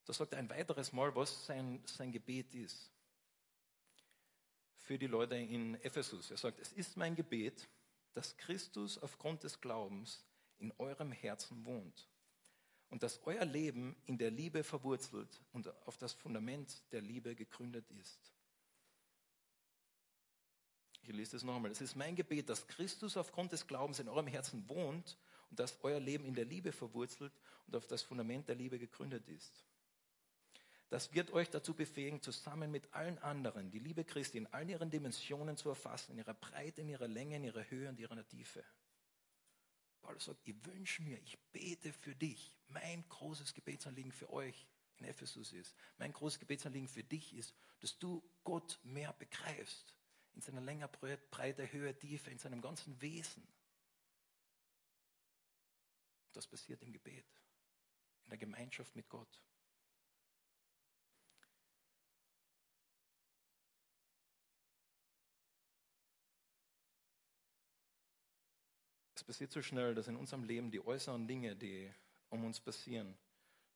Da 0.06 0.14
sagt 0.14 0.34
er 0.34 0.40
ein 0.40 0.50
weiteres 0.52 0.94
Mal, 0.94 1.16
was 1.16 1.48
sein, 1.48 1.82
sein 1.88 2.12
Gebet 2.12 2.54
ist 2.54 2.92
für 4.76 5.00
die 5.00 5.08
Leute 5.08 5.36
in 5.36 5.82
Ephesus. 5.82 6.30
Er 6.30 6.38
sagt, 6.38 6.60
es 6.60 6.74
ist 6.74 6.96
mein 6.96 7.16
Gebet, 7.16 7.68
dass 8.14 8.38
Christus 8.38 9.00
aufgrund 9.00 9.44
des 9.44 9.60
Glaubens 9.62 10.24
in 10.60 10.72
eurem 10.78 11.12
Herzen 11.12 11.66
wohnt 11.66 12.11
und 12.92 13.02
dass 13.04 13.22
euer 13.26 13.46
Leben 13.46 13.96
in 14.06 14.18
der 14.18 14.30
Liebe 14.30 14.64
verwurzelt 14.64 15.42
und 15.54 15.68
auf 15.88 15.98
das 15.98 16.14
Fundament 16.14 16.84
der 16.92 17.02
Liebe 17.02 17.36
gegründet 17.36 17.90
ist. 17.92 18.20
Ich 21.02 21.10
lese 21.10 21.32
das 21.32 21.44
nochmal. 21.44 21.72
Es 21.72 21.82
ist 21.82 21.96
mein 21.96 22.16
Gebet, 22.16 22.50
dass 22.50 22.68
Christus 22.68 23.18
aufgrund 23.18 23.54
des 23.54 23.66
Glaubens 23.66 24.00
in 24.00 24.08
eurem 24.08 24.28
Herzen 24.28 24.68
wohnt 24.70 25.18
und 25.50 25.60
dass 25.60 25.80
euer 25.84 26.00
Leben 26.00 26.26
in 26.26 26.36
der 26.36 26.46
Liebe 26.46 26.72
verwurzelt 26.72 27.34
und 27.66 27.76
auf 27.76 27.88
das 27.88 28.04
Fundament 28.04 28.48
der 28.48 28.56
Liebe 28.56 28.78
gegründet 28.78 29.28
ist. 29.28 29.66
Das 30.90 31.14
wird 31.14 31.32
euch 31.32 31.50
dazu 31.50 31.74
befähigen, 31.74 32.22
zusammen 32.22 32.70
mit 32.70 32.94
allen 32.94 33.18
anderen 33.20 33.72
die 33.72 33.80
Liebe 33.80 34.04
Christi 34.04 34.38
in 34.38 34.48
all 34.48 34.70
ihren 34.70 34.92
Dimensionen 34.92 35.56
zu 35.56 35.70
erfassen, 35.70 36.12
in 36.12 36.18
ihrer 36.18 36.34
Breite, 36.34 36.82
in 36.82 36.90
ihrer 36.90 37.08
Länge, 37.08 37.38
in 37.38 37.46
ihrer 37.46 37.64
Höhe 37.70 37.88
und 37.88 37.98
ihrer 37.98 38.28
Tiefe. 38.28 38.64
Paulus 40.02 40.26
sagt, 40.26 40.48
ich 40.48 40.66
wünsche 40.66 41.02
mir, 41.04 41.20
ich 41.20 41.38
bete 41.52 41.94
für 41.94 42.16
dich. 42.16 42.54
Mein 42.68 43.08
großes 43.10 43.54
Gebetsanliegen 43.54 44.12
für 44.12 44.32
euch 44.32 44.68
in 44.98 45.06
Ephesus 45.06 45.52
ist, 45.54 45.76
mein 45.98 46.14
großes 46.14 46.40
Gebetsanliegen 46.40 46.88
für 46.88 47.04
dich 47.04 47.34
ist, 47.34 47.56
dass 47.80 47.98
du 47.98 48.24
Gott 48.44 48.80
mehr 48.84 49.14
begreifst. 49.14 49.96
In 50.34 50.42
seiner 50.42 50.62
Länge, 50.62 50.88
Breite, 50.88 51.72
Höhe, 51.72 51.98
Tiefe, 51.98 52.32
in 52.32 52.38
seinem 52.38 52.62
ganzen 52.62 53.02
Wesen. 53.02 53.46
Das 56.32 56.48
passiert 56.48 56.82
im 56.84 56.94
Gebet, 56.94 57.26
in 58.24 58.30
der 58.30 58.38
Gemeinschaft 58.38 58.96
mit 58.96 59.10
Gott. 59.10 59.42
Es 69.22 69.28
passiert 69.28 69.52
so 69.52 69.62
schnell, 69.62 69.94
dass 69.94 70.08
in 70.08 70.16
unserem 70.16 70.44
Leben 70.44 70.72
die 70.72 70.84
äußeren 70.84 71.28
Dinge, 71.28 71.56
die 71.56 71.94
um 72.30 72.44
uns 72.44 72.60
passieren, 72.60 73.16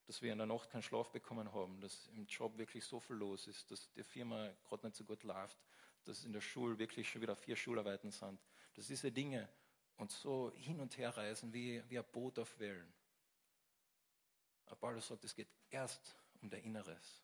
dass 0.08 0.20
wir 0.20 0.32
in 0.32 0.38
der 0.38 0.46
Nacht 0.48 0.70
keinen 0.70 0.82
Schlaf 0.82 1.12
bekommen 1.12 1.52
haben, 1.52 1.80
dass 1.80 2.08
im 2.08 2.26
Job 2.26 2.58
wirklich 2.58 2.84
so 2.84 2.98
viel 2.98 3.14
los 3.14 3.46
ist, 3.46 3.70
dass 3.70 3.88
die 3.92 4.02
Firma 4.02 4.50
gerade 4.68 4.84
nicht 4.84 4.96
so 4.96 5.04
gut 5.04 5.22
läuft, 5.22 5.56
dass 6.02 6.24
in 6.24 6.32
der 6.32 6.40
Schule 6.40 6.76
wirklich 6.80 7.08
schon 7.08 7.22
wieder 7.22 7.36
vier 7.36 7.54
Schularbeiten 7.54 8.10
sind, 8.10 8.40
dass 8.74 8.88
diese 8.88 9.12
Dinge 9.12 9.48
uns 9.98 10.20
so 10.20 10.50
hin 10.56 10.80
und 10.80 10.98
her 10.98 11.16
reisen 11.16 11.52
wie, 11.52 11.80
wie 11.88 11.98
ein 12.00 12.04
Boot 12.10 12.40
auf 12.40 12.58
Wellen. 12.58 12.92
Aber 14.64 14.74
Paulus 14.74 15.06
sagt, 15.06 15.22
es 15.22 15.36
geht 15.36 15.48
erst 15.70 16.16
um 16.42 16.50
dein 16.50 16.64
Inneres, 16.64 17.22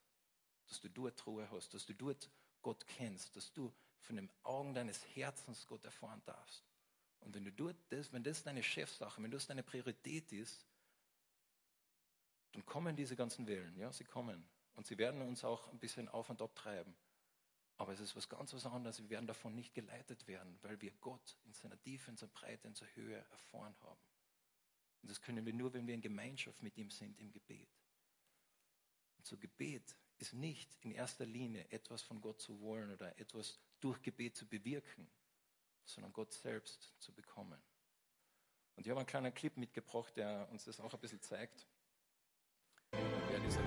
dass 0.69 0.81
du 0.81 0.89
dort 0.89 1.27
Ruhe 1.27 1.51
hast, 1.51 1.75
dass 1.75 1.87
du 1.87 1.93
dort 1.93 2.31
Gott 2.63 2.87
kennst, 2.87 3.35
dass 3.35 3.53
du 3.53 3.73
von 3.99 4.15
den 4.15 4.31
Augen 4.45 4.75
deines 4.75 5.05
Herzens 5.17 5.67
Gott 5.67 5.85
erfahren 5.85 6.23
darfst. 6.25 6.72
Und 7.23 7.35
wenn 7.35 7.45
du 7.45 7.73
das, 7.89 8.13
wenn 8.13 8.23
das 8.23 8.43
deine 8.43 8.63
Chefsache, 8.63 9.23
wenn 9.23 9.31
das 9.31 9.47
deine 9.47 9.63
Priorität 9.63 10.33
ist, 10.33 10.67
dann 12.53 12.67
kommen 12.67 12.97
diese 12.97 13.17
ganzen 13.17 13.47
Wellen, 13.47 13.77
ja, 13.79 13.93
sie 13.93 14.05
kommen. 14.05 14.45
Und 14.75 14.87
sie 14.87 14.99
werden 14.99 15.23
uns 15.23 15.45
auch 15.45 15.69
ein 15.69 15.79
bisschen 15.79 16.09
auf 16.09 16.31
und 16.31 16.43
ab 16.43 16.55
treiben. 16.55 16.95
Aber 17.77 17.93
es 17.93 18.01
ist 18.01 18.15
was 18.15 18.29
ganz 18.29 18.53
was 18.53 18.67
anderes. 18.67 19.01
Wir 19.01 19.11
werden 19.11 19.27
davon 19.27 19.55
nicht 19.55 19.75
geleitet 19.75 20.27
werden, 20.27 20.59
weil 20.63 20.81
wir 20.81 20.93
Gott 21.01 21.39
in 21.45 21.53
seiner 21.53 21.81
Tiefe, 21.81 22.11
in 22.11 22.17
seiner 22.17 22.33
Breite, 22.33 22.69
in 22.69 22.75
seiner 22.75 22.95
Höhe 22.95 23.17
erfahren 23.17 23.75
haben. 23.81 24.01
Und 25.03 25.11
das 25.11 25.21
können 25.21 25.45
wir 25.45 25.53
nur, 25.53 25.73
wenn 25.73 25.87
wir 25.87 25.95
in 25.95 26.01
Gemeinschaft 26.01 26.63
mit 26.63 26.77
ihm 26.77 26.91
sind, 26.91 27.19
im 27.19 27.33
Gebet. 27.33 27.69
Und 29.19 29.27
so 29.27 29.37
Gebet 29.37 29.97
ist 30.19 30.33
nicht 30.33 30.77
in 30.83 30.93
erster 30.93 31.27
Linie 31.27 31.67
etwas 31.71 32.03
von 32.03 32.21
Gott 32.21 32.41
zu 32.41 32.61
wollen 32.61 32.93
oder 32.93 33.19
etwas 33.19 33.59
durch 33.81 34.01
Gebet 34.03 34.37
zu 34.37 34.47
bewirken, 34.47 35.11
sondern 35.85 36.13
Gott 36.13 36.33
selbst 36.33 36.95
zu 36.99 37.13
bekommen. 37.13 37.61
Und 38.77 38.87
ich 38.87 38.91
habe 38.91 39.01
einen 39.01 39.07
kleinen 39.07 39.35
Clip 39.35 39.57
mitgebracht, 39.57 40.17
der 40.17 40.49
uns 40.51 40.65
das 40.65 40.81
auch 40.81 40.95
ein 40.95 41.01
bisschen 41.01 41.21
zeigt, 41.21 41.67
wer 42.91 43.41
dieser 43.41 43.63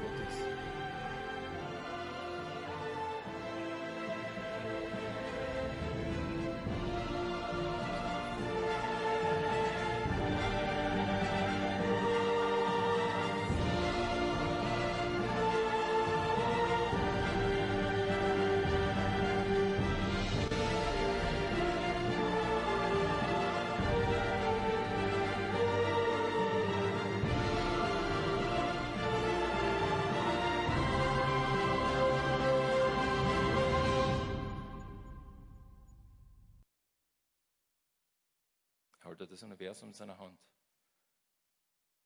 das 39.36 39.44
Universum 39.44 39.90
in 39.90 39.94
seiner 39.94 40.18
Hand. 40.18 40.40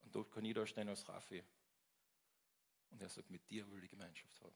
Und 0.02 0.15
dort 0.15 0.32
kann 0.32 0.46
ich 0.46 0.54
da 0.54 0.65
stehen 0.65 0.89
als 0.89 1.08
Raffi. 1.08 1.44
Und 2.89 3.02
er 3.02 3.10
sagt, 3.10 3.30
mit 3.30 3.50
dir 3.50 3.70
will 3.72 3.84
ich 3.84 3.89
Gemeinschaft 3.89 4.42
haben. 4.42 4.56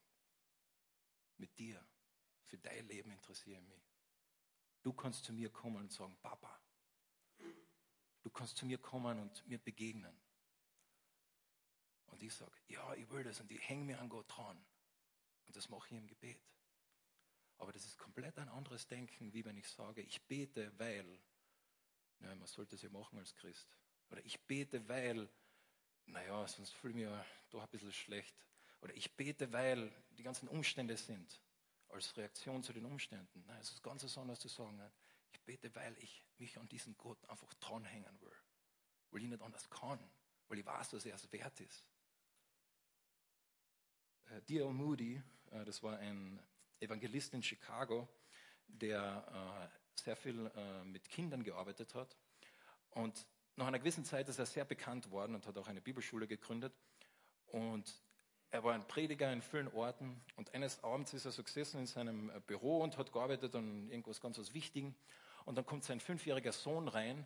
Mit 1.37 1.57
dir. 1.57 1.85
Für 2.45 2.57
dein 2.57 2.87
Leben 2.87 3.11
interessiere 3.11 3.59
ich 3.61 3.67
mich. 3.67 3.83
Du 4.81 4.93
kannst 4.93 5.23
zu 5.23 5.33
mir 5.33 5.49
kommen 5.49 5.77
und 5.77 5.91
sagen, 5.91 6.17
Papa. 6.21 6.59
Du 8.21 8.29
kannst 8.29 8.57
zu 8.57 8.65
mir 8.65 8.77
kommen 8.77 9.19
und 9.19 9.47
mir 9.47 9.59
begegnen. 9.59 10.19
Und 12.07 12.21
ich 12.21 12.33
sage, 12.33 12.55
ja, 12.67 12.93
ich 12.95 13.09
will 13.09 13.23
das 13.23 13.39
und 13.39 13.51
ich 13.51 13.61
hänge 13.67 13.85
mir 13.85 13.99
an 13.99 14.09
Gott 14.09 14.25
dran. 14.29 14.63
Und 15.45 15.55
das 15.55 15.69
mache 15.69 15.87
ich 15.87 15.97
im 15.97 16.07
Gebet. 16.07 16.41
Aber 17.57 17.71
das 17.71 17.85
ist 17.85 17.97
komplett 17.97 18.37
ein 18.39 18.49
anderes 18.49 18.87
Denken, 18.87 19.33
wie 19.33 19.45
wenn 19.45 19.57
ich 19.57 19.67
sage, 19.67 20.01
ich 20.01 20.21
bete, 20.27 20.71
weil 20.79 21.21
ja, 22.23 22.35
man 22.35 22.47
sollte 22.47 22.75
es 22.75 22.81
ja 22.81 22.89
machen 22.89 23.19
als 23.19 23.35
Christ. 23.35 23.67
Oder 24.09 24.25
ich 24.25 24.45
bete, 24.45 24.87
weil, 24.87 25.29
naja, 26.05 26.47
sonst 26.47 26.71
fühle 26.71 26.93
ich 26.93 27.07
mich 27.07 27.25
doch 27.49 27.61
ein 27.61 27.69
bisschen 27.69 27.93
schlecht. 27.93 28.35
Oder 28.81 28.93
ich 28.95 29.15
bete, 29.15 29.51
weil 29.51 29.91
die 30.11 30.23
ganzen 30.23 30.47
Umstände 30.47 30.97
sind, 30.97 31.41
als 31.89 32.15
Reaktion 32.17 32.63
zu 32.63 32.73
den 32.73 32.85
Umständen. 32.85 33.43
Nein, 33.45 33.59
es 33.59 33.71
ist 33.71 33.83
ganz 33.83 34.17
anders 34.17 34.39
zu 34.39 34.47
sagen. 34.47 34.81
Ich 35.31 35.41
bete, 35.41 35.73
weil 35.75 35.97
ich 35.99 36.23
mich 36.37 36.57
an 36.57 36.67
diesen 36.67 36.97
Gott 36.97 37.23
einfach 37.29 37.53
dranhängen 37.55 38.19
will. 38.21 38.35
Weil 39.11 39.21
ich 39.21 39.27
nicht 39.27 39.41
anders 39.41 39.69
kann. 39.69 39.99
Weil 40.47 40.59
ich 40.59 40.65
weiß, 40.65 40.89
dass 40.91 41.05
er 41.05 41.15
es 41.15 41.31
wert 41.31 41.59
ist. 41.61 41.87
Äh, 44.25 44.41
D.L. 44.41 44.73
Moody, 44.73 45.21
äh, 45.51 45.65
das 45.65 45.81
war 45.83 45.97
ein 45.97 46.41
Evangelist 46.79 47.33
in 47.33 47.43
Chicago, 47.43 48.07
der 48.67 49.71
äh, 49.73 49.82
sehr 49.99 50.15
viel 50.15 50.51
äh, 50.55 50.83
mit 50.85 51.09
Kindern 51.09 51.43
gearbeitet 51.43 51.95
hat. 51.95 52.15
Und 52.91 53.25
nach 53.55 53.67
einer 53.67 53.79
gewissen 53.79 54.05
Zeit 54.05 54.29
ist 54.29 54.39
er 54.39 54.45
sehr 54.45 54.65
bekannt 54.65 55.11
worden 55.11 55.35
und 55.35 55.45
hat 55.45 55.57
auch 55.57 55.67
eine 55.67 55.81
Bibelschule 55.81 56.27
gegründet. 56.27 56.73
Und 57.47 58.01
er 58.49 58.63
war 58.63 58.73
ein 58.73 58.87
Prediger 58.87 59.31
in 59.31 59.41
vielen 59.41 59.67
Orten. 59.69 60.21
Und 60.35 60.53
eines 60.53 60.83
Abends 60.83 61.13
ist 61.13 61.25
er 61.25 61.31
so 61.31 61.43
gesessen 61.43 61.79
in 61.79 61.87
seinem 61.87 62.29
äh, 62.29 62.39
Büro 62.39 62.81
und 62.81 62.97
hat 62.97 63.11
gearbeitet 63.11 63.55
an 63.55 63.89
irgendwas 63.89 64.21
ganz 64.21 64.37
was 64.37 64.53
Wichtigem. 64.53 64.95
Und 65.45 65.57
dann 65.57 65.65
kommt 65.65 65.83
sein 65.83 65.99
fünfjähriger 65.99 66.51
Sohn 66.51 66.87
rein 66.87 67.25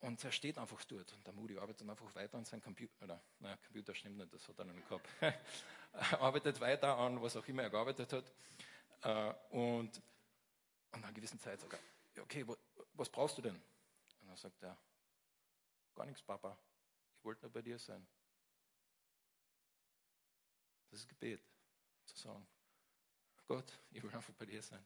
und 0.00 0.24
er 0.24 0.32
steht 0.32 0.58
einfach 0.58 0.82
dort. 0.84 1.12
Und 1.12 1.26
der 1.26 1.34
Moody 1.34 1.58
arbeitet 1.58 1.88
einfach 1.88 2.14
weiter 2.14 2.38
an 2.38 2.44
seinem 2.44 2.62
Computer. 2.62 3.04
Oder, 3.04 3.20
naja, 3.38 3.56
Computer 3.64 3.94
stimmt 3.94 4.16
nicht, 4.16 4.32
das 4.32 4.48
hat 4.48 4.58
er 4.58 4.64
noch 4.64 4.74
nicht 4.74 4.88
gehabt. 4.88 5.08
er 5.92 6.20
arbeitet 6.20 6.60
weiter 6.60 6.96
an, 6.96 7.20
was 7.20 7.36
auch 7.36 7.46
immer 7.46 7.62
er 7.62 7.70
gearbeitet 7.70 8.12
hat. 8.12 8.32
Äh, 9.02 9.34
und 9.54 10.00
nach 10.92 11.02
einer 11.02 11.12
gewissen 11.12 11.38
Zeit 11.38 11.60
sagt 11.60 11.74
er, 11.74 11.78
okay, 12.18 12.46
was 12.94 13.08
brauchst 13.08 13.38
du 13.38 13.42
denn? 13.42 13.54
Und 13.54 14.28
dann 14.28 14.36
sagt 14.36 14.62
er, 14.62 14.76
gar 15.94 16.06
nichts, 16.06 16.22
Papa. 16.22 16.58
Ich 17.16 17.24
wollte 17.24 17.42
nur 17.42 17.52
bei 17.52 17.62
dir 17.62 17.78
sein. 17.78 18.06
Das 20.90 21.00
ist 21.00 21.08
Gebet, 21.08 21.40
zu 22.06 22.16
sagen, 22.16 22.46
Gott, 23.46 23.78
ich 23.92 24.02
will 24.02 24.14
einfach 24.14 24.34
bei 24.34 24.46
dir 24.46 24.62
sein. 24.62 24.84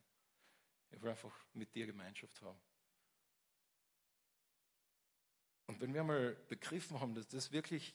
Ich 0.90 1.00
will 1.00 1.10
einfach 1.10 1.34
mit 1.54 1.74
dir 1.74 1.86
Gemeinschaft 1.86 2.40
haben. 2.42 2.60
Und 5.66 5.80
wenn 5.80 5.94
wir 5.94 6.04
mal 6.04 6.34
begriffen 6.48 7.00
haben, 7.00 7.14
dass 7.14 7.26
das 7.28 7.50
wirklich 7.52 7.94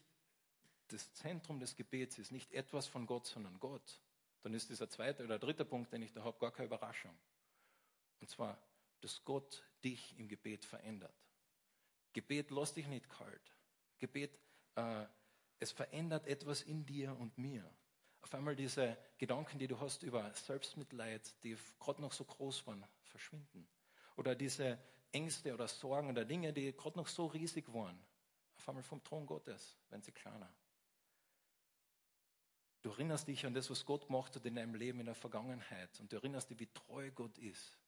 das 0.88 1.14
Zentrum 1.14 1.60
des 1.60 1.76
Gebets 1.76 2.18
ist, 2.18 2.32
nicht 2.32 2.52
etwas 2.52 2.88
von 2.88 3.06
Gott, 3.06 3.28
sondern 3.28 3.60
Gott, 3.60 4.02
dann 4.42 4.54
ist 4.54 4.70
dieser 4.70 4.90
zweite 4.90 5.24
oder 5.24 5.38
dritte 5.38 5.66
Punkt, 5.66 5.94
den 5.94 6.02
ich 6.02 6.12
da 6.12 6.24
habe, 6.24 6.40
gar 6.40 6.52
keine 6.52 6.66
Überraschung. 6.66 7.16
Und 8.20 8.30
zwar, 8.30 8.58
dass 9.02 9.24
Gott 9.24 9.64
dich 9.84 10.18
im 10.18 10.28
Gebet 10.28 10.66
verändert. 10.66 11.16
Gebet 12.14 12.52
lässt 12.52 12.76
dich 12.76 12.88
nicht 12.88 13.10
kalt. 13.10 13.56
Gebet, 13.98 14.38
äh, 14.76 15.06
es 15.60 15.72
verändert 15.72 16.28
etwas 16.28 16.62
in 16.62 16.86
dir 16.86 17.16
und 17.18 17.38
mir. 17.38 17.70
Auf 18.22 18.34
einmal 18.34 18.56
diese 18.56 18.98
Gedanken, 19.18 19.60
die 19.60 19.68
du 19.68 19.80
hast 19.80 20.04
über 20.04 20.34
Selbstmitleid, 20.34 21.44
die 21.44 21.58
gerade 21.80 22.02
noch 22.02 22.12
so 22.12 22.26
groß 22.26 22.68
waren, 22.68 22.86
verschwinden. 23.04 23.68
Oder 24.18 24.36
diese 24.36 24.78
Ängste 25.12 25.54
oder 25.54 25.68
Sorgen 25.68 26.10
oder 26.10 26.26
Dinge, 26.26 26.54
die 26.54 26.74
gerade 26.74 26.98
noch 26.98 27.08
so 27.08 27.28
riesig 27.28 27.72
waren, 27.74 28.00
auf 28.58 28.68
einmal 28.68 28.84
vom 28.84 29.04
Thron 29.04 29.26
Gottes, 29.26 29.78
wenn 29.90 30.02
sie 30.02 30.12
kleiner. 30.12 30.52
Du 32.82 32.90
erinnerst 32.92 33.28
dich 33.28 33.46
an 33.46 33.54
das, 33.54 33.70
was 33.70 33.86
Gott 33.86 34.08
gemacht 34.08 34.36
hat 34.36 34.46
in 34.46 34.56
deinem 34.56 34.76
Leben 34.76 35.00
in 35.00 35.06
der 35.06 35.16
Vergangenheit. 35.16 36.00
Und 36.00 36.12
du 36.12 36.18
erinnerst 36.18 36.50
dich, 36.50 36.60
wie 36.60 36.68
treu 36.68 37.12
Gott 37.12 37.38
ist. 37.38 37.79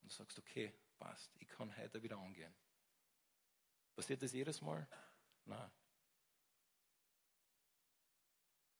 Und 0.00 0.10
du 0.10 0.14
sagst, 0.14 0.38
okay, 0.38 0.72
passt, 0.98 1.30
ich 1.38 1.48
kann 1.48 1.76
heute 1.76 2.02
wieder 2.02 2.18
angehen. 2.18 2.54
Passiert 3.94 4.22
das 4.22 4.32
jedes 4.32 4.60
Mal? 4.60 4.86
Nein. 5.44 5.70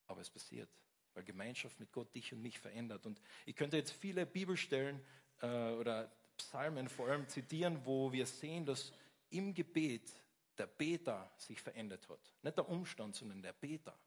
Aber 0.07 0.21
es 0.21 0.31
passiert. 0.31 0.71
weil 1.15 1.25
Gemeinschaft 1.25 1.81
mit 1.81 1.91
Gott 1.91 2.15
dich 2.15 2.33
und 2.33 2.43
mich 2.43 2.61
verändert. 2.61 3.05
Und 3.05 3.21
ich 3.45 3.57
könnte 3.57 3.77
jetzt 3.77 3.91
viele 3.91 4.25
Bibelstellen 4.25 5.05
äh, 5.41 5.73
oder 5.73 6.11
Psalmen 6.37 6.89
vor 6.89 7.09
allem 7.09 7.29
zitieren, 7.29 7.85
wo 7.85 8.13
wir 8.13 8.25
sehen, 8.25 8.65
dass 8.65 8.93
im 9.31 9.53
Gebet 9.53 10.13
der 10.57 10.67
Beter 10.67 11.33
sich 11.37 11.61
verändert 11.61 12.09
hat. 12.09 12.21
Nicht 12.43 12.57
der 12.57 12.69
Umstand, 12.69 13.17
sondern 13.17 13.43
der 13.43 13.53
Beter. 13.53 13.99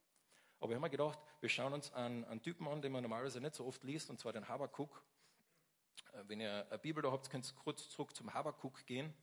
Aber 0.60 0.72
ich 0.72 0.76
habe 0.76 0.86
mir 0.86 0.90
gedacht, 0.90 1.20
wir 1.40 1.50
schauen 1.50 1.74
uns 1.74 1.92
einen, 1.94 2.24
einen 2.26 2.42
Typen 2.42 2.68
an, 2.68 2.82
den 2.82 2.92
man 2.92 3.02
normalerweise 3.02 3.42
nicht 3.42 3.56
so 3.56 3.66
oft 3.66 3.84
liest, 3.84 4.10
und 4.10 4.20
zwar 4.20 4.32
den 4.32 4.48
Habakkuk. 4.48 5.04
Äh, 6.12 6.24
wenn 6.28 6.40
ihr 6.40 6.68
eine 6.70 6.80
Bibel 6.80 7.02
da 7.04 7.12
habt, 7.12 7.30
könnt 7.30 7.48
ihr 7.48 7.56
kurz 7.56 7.90
zurück 7.90 8.16
zum 8.16 8.34
Habakkuk 8.34 8.86
gehen. 8.86 9.14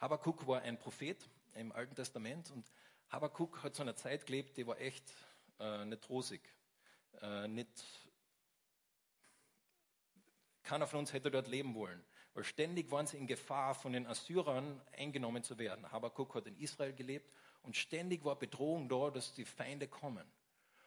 Habakkuk 0.00 0.46
war 0.46 0.62
ein 0.62 0.78
Prophet 0.78 1.28
im 1.54 1.72
Alten 1.72 1.94
Testament 1.94 2.50
und 2.50 2.70
Habakkuk 3.08 3.62
hat 3.62 3.74
zu 3.74 3.82
einer 3.82 3.96
Zeit 3.96 4.26
gelebt, 4.26 4.56
die 4.56 4.66
war 4.66 4.80
echt 4.80 5.12
äh, 5.60 5.84
nicht 5.84 6.08
rosig. 6.08 6.42
Äh, 7.20 7.48
nicht, 7.48 7.84
keiner 10.62 10.86
von 10.86 11.00
uns 11.00 11.12
hätte 11.12 11.30
dort 11.30 11.48
leben 11.48 11.74
wollen. 11.74 12.04
Weil 12.32 12.42
ständig 12.42 12.90
waren 12.90 13.06
sie 13.06 13.16
in 13.16 13.28
Gefahr, 13.28 13.74
von 13.74 13.92
den 13.92 14.06
Assyrern 14.06 14.80
eingenommen 14.92 15.44
zu 15.44 15.56
werden. 15.58 15.90
Habakkuk 15.92 16.34
hat 16.34 16.46
in 16.46 16.56
Israel 16.56 16.92
gelebt 16.92 17.32
und 17.62 17.76
ständig 17.76 18.24
war 18.24 18.36
Bedrohung 18.36 18.88
da, 18.88 19.10
dass 19.10 19.34
die 19.34 19.44
Feinde 19.44 19.86
kommen. 19.86 20.26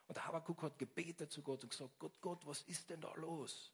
Und 0.08 0.26
Habakkuk 0.26 0.62
hat 0.64 0.78
gebetet 0.78 1.32
zu 1.32 1.42
Gott 1.42 1.64
und 1.64 1.70
gesagt, 1.70 1.98
Gott, 2.00 2.20
Gott, 2.20 2.46
was 2.46 2.64
ist 2.64 2.90
denn 2.90 3.00
da 3.00 3.14
los? 3.16 3.72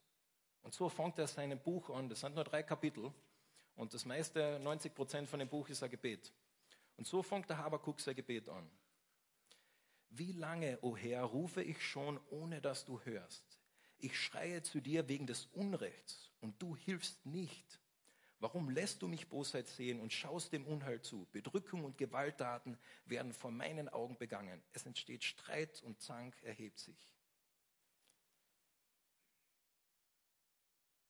Und 0.63 0.73
so 0.73 0.89
fängt 0.89 1.19
er 1.19 1.27
sein 1.27 1.57
Buch 1.59 1.89
an. 1.89 2.09
Das 2.09 2.21
sind 2.21 2.35
nur 2.35 2.43
drei 2.43 2.63
Kapitel. 2.63 3.11
Und 3.75 3.93
das 3.93 4.05
meiste, 4.05 4.59
90 4.61 4.93
Prozent 4.93 5.29
von 5.29 5.39
dem 5.39 5.49
Buch 5.49 5.67
ist 5.69 5.83
ein 5.83 5.89
Gebet. 5.89 6.31
Und 6.97 7.07
so 7.07 7.21
fängt 7.21 7.49
der 7.49 7.57
Habakkuk 7.57 7.99
sein 7.99 8.15
Gebet 8.15 8.49
an. 8.49 8.69
Wie 10.09 10.31
lange, 10.31 10.77
o 10.81 10.89
oh 10.89 10.97
Herr, 10.97 11.23
rufe 11.23 11.63
ich 11.63 11.81
schon, 11.81 12.19
ohne 12.29 12.61
dass 12.61 12.85
du 12.85 12.99
hörst? 13.01 13.59
Ich 13.97 14.19
schreie 14.19 14.61
zu 14.61 14.79
dir 14.79 15.07
wegen 15.07 15.25
des 15.25 15.45
Unrechts 15.53 16.29
und 16.39 16.61
du 16.61 16.75
hilfst 16.75 17.25
nicht. 17.25 17.79
Warum 18.39 18.69
lässt 18.69 19.01
du 19.01 19.07
mich 19.07 19.29
Bosheit 19.29 19.69
sehen 19.69 20.01
und 20.01 20.11
schaust 20.11 20.51
dem 20.51 20.67
Unheil 20.67 21.01
zu? 21.01 21.25
Bedrückung 21.31 21.85
und 21.85 21.97
Gewalttaten 21.97 22.77
werden 23.05 23.33
vor 23.33 23.51
meinen 23.51 23.87
Augen 23.89 24.17
begangen. 24.17 24.61
Es 24.73 24.85
entsteht 24.85 25.23
Streit 25.23 25.81
und 25.81 26.01
Zank 26.01 26.35
erhebt 26.43 26.77
sich. 26.77 27.12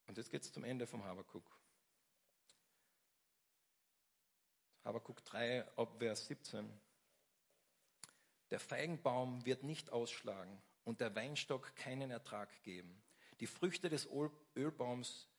Und 0.07 0.17
jetzt 0.17 0.31
geht 0.31 0.43
es 0.43 0.51
zum 0.51 0.63
Ende 0.63 0.85
vom 0.85 1.03
Habakuk. 1.03 1.43
Habakuk 4.83 5.23
3, 5.23 5.77
ab 5.77 5.95
Vers 5.97 6.27
17. 6.27 6.69
Der 8.51 8.59
Feigenbaum 8.59 9.45
wird 9.45 9.63
nicht 9.63 9.91
ausschlagen 9.91 10.61
und 10.83 10.99
der 10.99 11.15
Weinstock 11.15 11.75
keinen 11.75 12.11
Ertrag 12.11 12.49
geben. 12.63 13.01
Die 13.39 13.47
Früchte 13.47 13.89
des 13.89 14.09
Ölbaums 14.55 15.29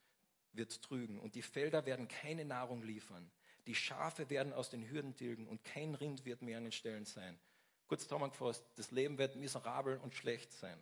wird 0.53 0.83
trügen 0.83 1.21
und 1.21 1.35
die 1.35 1.43
Felder 1.43 1.85
werden 1.85 2.09
keine 2.09 2.45
Nahrung 2.45 2.83
liefern. 2.83 3.31
Die 3.67 3.75
Schafe 3.75 4.31
werden 4.31 4.53
aus 4.53 4.71
den 4.71 4.89
Hürden 4.89 5.15
tilgen 5.15 5.47
und 5.47 5.63
kein 5.63 5.95
Rind 5.95 6.25
wird 6.25 6.43
mehr 6.43 6.59
an 6.59 6.65
den 6.65 6.73
Stellen 6.73 7.05
sein. 7.05 7.39
Kurz 7.87 8.05
zusammengefasst, 8.05 8.65
das 8.77 8.91
Leben 8.91 9.19
wird 9.19 9.37
miserabel 9.37 9.99
und 9.99 10.15
schlecht 10.15 10.53
sein. 10.53 10.81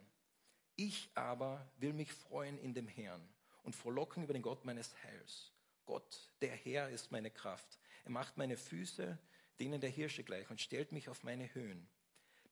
Ich 0.77 1.11
aber 1.15 1.69
will 1.79 1.93
mich 1.93 2.13
freuen 2.13 2.59
in 2.59 2.75
dem 2.75 2.89
Herrn 2.89 3.29
und 3.63 3.75
frohlocken 3.75 4.25
über 4.25 4.33
den 4.33 4.43
Gott 4.43 4.65
meines 4.65 4.95
Heils. 5.05 5.53
Gott, 5.87 6.31
der 6.41 6.55
Herr, 6.55 6.89
ist 6.89 7.11
meine 7.11 7.31
Kraft. 7.31 7.79
Er 8.05 8.11
macht 8.11 8.37
meine 8.37 8.57
Füße 8.57 9.19
denen 9.63 9.81
der 9.81 9.91
Hirsche 9.91 10.25
gleich 10.25 10.49
und 10.51 10.61
stellt 10.61 10.91
mich 10.93 11.09
auf 11.09 11.23
meine 11.23 11.53
Höhen. 11.55 11.89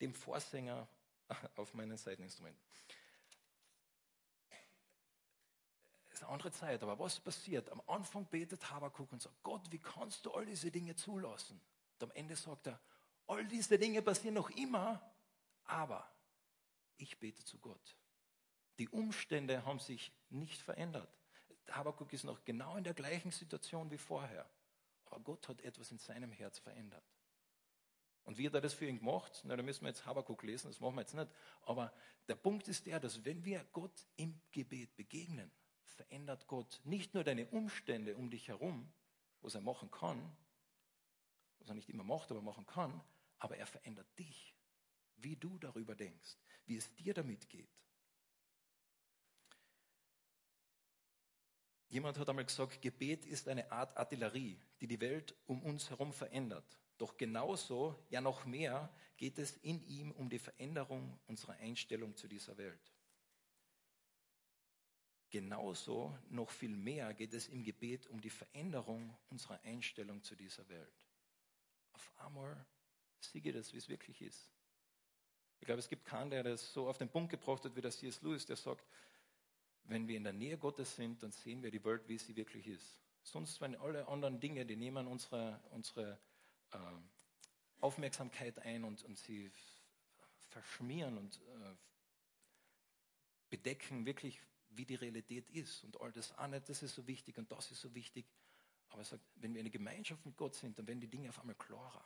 Dem 0.00 0.14
Vorsänger 0.14 0.88
auf 1.56 1.74
meinen 1.74 1.96
Seiteninstrumenten. 1.96 2.62
Ist 6.12 6.22
eine 6.22 6.32
andere 6.32 6.52
Zeit, 6.52 6.82
aber 6.82 6.98
was 6.98 7.18
passiert? 7.18 7.68
Am 7.70 7.82
Anfang 7.86 8.26
betet 8.26 8.70
Habakuk 8.70 9.12
und 9.12 9.22
sagt, 9.22 9.42
Gott, 9.42 9.70
wie 9.72 9.78
kannst 9.78 10.24
du 10.24 10.32
all 10.32 10.46
diese 10.46 10.70
Dinge 10.70 10.94
zulassen? 10.94 11.60
Und 11.94 12.04
am 12.04 12.10
Ende 12.12 12.36
sagt 12.36 12.68
er, 12.68 12.80
all 13.26 13.46
diese 13.46 13.78
Dinge 13.78 14.02
passieren 14.02 14.34
noch 14.34 14.50
immer, 14.50 15.00
aber 15.64 16.08
ich 16.96 17.18
bete 17.18 17.44
zu 17.44 17.58
Gott. 17.58 17.96
Die 18.78 18.88
Umstände 18.88 19.64
haben 19.64 19.78
sich 19.78 20.12
nicht 20.30 20.62
verändert. 20.62 21.08
Habakuk 21.70 22.12
ist 22.12 22.24
noch 22.24 22.44
genau 22.44 22.76
in 22.76 22.84
der 22.84 22.94
gleichen 22.94 23.30
Situation 23.30 23.90
wie 23.90 23.98
vorher. 23.98 24.48
Aber 25.06 25.20
Gott 25.20 25.48
hat 25.48 25.60
etwas 25.62 25.90
in 25.90 25.98
seinem 25.98 26.32
Herz 26.32 26.58
verändert. 26.58 27.04
Und 28.24 28.38
wie 28.38 28.46
hat 28.46 28.54
er 28.54 28.60
das 28.60 28.74
für 28.74 28.86
ihn 28.86 28.98
gemacht? 28.98 29.42
Na, 29.44 29.56
da 29.56 29.62
müssen 29.62 29.82
wir 29.82 29.88
jetzt 29.88 30.06
Habakuk 30.06 30.42
lesen, 30.42 30.68
das 30.68 30.80
machen 30.80 30.94
wir 30.94 31.00
jetzt 31.02 31.14
nicht. 31.14 31.30
Aber 31.62 31.92
der 32.28 32.36
Punkt 32.36 32.68
ist 32.68 32.86
der, 32.86 33.00
dass 33.00 33.24
wenn 33.24 33.44
wir 33.44 33.64
Gott 33.72 34.06
im 34.16 34.40
Gebet 34.52 34.94
begegnen, 34.96 35.50
verändert 35.82 36.46
Gott 36.46 36.80
nicht 36.84 37.14
nur 37.14 37.24
deine 37.24 37.46
Umstände 37.48 38.16
um 38.16 38.30
dich 38.30 38.48
herum, 38.48 38.92
was 39.40 39.54
er 39.54 39.60
machen 39.60 39.90
kann, 39.90 40.36
was 41.58 41.68
er 41.68 41.74
nicht 41.74 41.88
immer 41.88 42.04
macht, 42.04 42.30
aber 42.30 42.42
machen 42.42 42.66
kann, 42.66 43.00
aber 43.38 43.56
er 43.56 43.66
verändert 43.66 44.06
dich, 44.18 44.54
wie 45.16 45.36
du 45.36 45.58
darüber 45.58 45.94
denkst, 45.94 46.36
wie 46.66 46.76
es 46.76 46.94
dir 46.94 47.14
damit 47.14 47.48
geht. 47.48 47.68
Jemand 51.90 52.18
hat 52.18 52.28
einmal 52.28 52.44
gesagt, 52.44 52.80
Gebet 52.80 53.26
ist 53.26 53.48
eine 53.48 53.70
Art 53.72 53.96
Artillerie, 53.96 54.56
die 54.80 54.86
die 54.86 55.00
Welt 55.00 55.34
um 55.46 55.60
uns 55.62 55.90
herum 55.90 56.12
verändert. 56.12 56.78
Doch 56.98 57.16
genauso, 57.16 57.98
ja 58.10 58.20
noch 58.20 58.44
mehr, 58.44 58.88
geht 59.16 59.38
es 59.38 59.56
in 59.58 59.84
ihm 59.86 60.12
um 60.12 60.30
die 60.30 60.38
Veränderung 60.38 61.18
unserer 61.26 61.54
Einstellung 61.54 62.14
zu 62.16 62.28
dieser 62.28 62.56
Welt. 62.58 62.92
Genauso, 65.30 66.16
noch 66.28 66.50
viel 66.50 66.76
mehr 66.76 67.12
geht 67.12 67.34
es 67.34 67.48
im 67.48 67.64
Gebet 67.64 68.06
um 68.06 68.20
die 68.20 68.30
Veränderung 68.30 69.16
unserer 69.28 69.60
Einstellung 69.64 70.22
zu 70.22 70.36
dieser 70.36 70.68
Welt. 70.68 71.06
Auf 71.92 72.12
einmal 72.18 72.66
ich 73.32 73.52
das, 73.52 73.72
wie 73.72 73.78
es 73.78 73.88
wirklich 73.88 74.22
ist. 74.22 74.50
Ich 75.60 75.66
glaube, 75.66 75.80
es 75.80 75.88
gibt 75.88 76.04
keinen, 76.04 76.30
der 76.30 76.42
das 76.42 76.72
so 76.72 76.88
auf 76.88 76.98
den 76.98 77.08
Punkt 77.08 77.30
gebracht 77.30 77.64
hat 77.64 77.76
wie 77.76 77.80
der 77.80 77.90
C.S. 77.90 78.22
Lewis, 78.22 78.46
der 78.46 78.56
sagt, 78.56 78.86
wenn 79.84 80.06
wir 80.08 80.16
in 80.16 80.24
der 80.24 80.32
Nähe 80.32 80.58
Gottes 80.58 80.96
sind, 80.96 81.22
dann 81.22 81.32
sehen 81.32 81.62
wir 81.62 81.70
die 81.70 81.84
Welt, 81.84 82.08
wie 82.08 82.18
sie 82.18 82.36
wirklich 82.36 82.66
ist. 82.66 83.00
Sonst, 83.22 83.60
wenn 83.60 83.76
alle 83.76 84.08
anderen 84.08 84.40
Dinge, 84.40 84.64
die 84.64 84.76
nehmen 84.76 85.06
unsere, 85.06 85.60
unsere 85.70 86.18
äh, 86.72 86.78
Aufmerksamkeit 87.80 88.58
ein 88.60 88.84
und, 88.84 89.02
und 89.04 89.18
sie 89.18 89.50
verschmieren 90.48 91.18
und 91.18 91.36
äh, 91.36 91.74
bedecken 93.48 94.06
wirklich, 94.06 94.40
wie 94.70 94.84
die 94.84 94.94
Realität 94.94 95.50
ist. 95.50 95.84
Und 95.84 96.00
all 96.00 96.12
das 96.12 96.32
eine, 96.38 96.60
das 96.60 96.82
ist 96.82 96.94
so 96.94 97.06
wichtig 97.06 97.36
und 97.38 97.50
das 97.50 97.70
ist 97.70 97.80
so 97.80 97.94
wichtig. 97.94 98.26
Aber 98.90 99.02
er 99.02 99.04
sagt, 99.04 99.24
wenn 99.36 99.54
wir 99.54 99.60
in 99.60 99.66
der 99.66 99.72
Gemeinschaft 99.72 100.24
mit 100.24 100.36
Gott 100.36 100.54
sind, 100.54 100.78
dann 100.78 100.86
werden 100.86 101.00
die 101.00 101.08
Dinge 101.08 101.28
auf 101.28 101.38
einmal 101.38 101.56
klarer. 101.56 102.04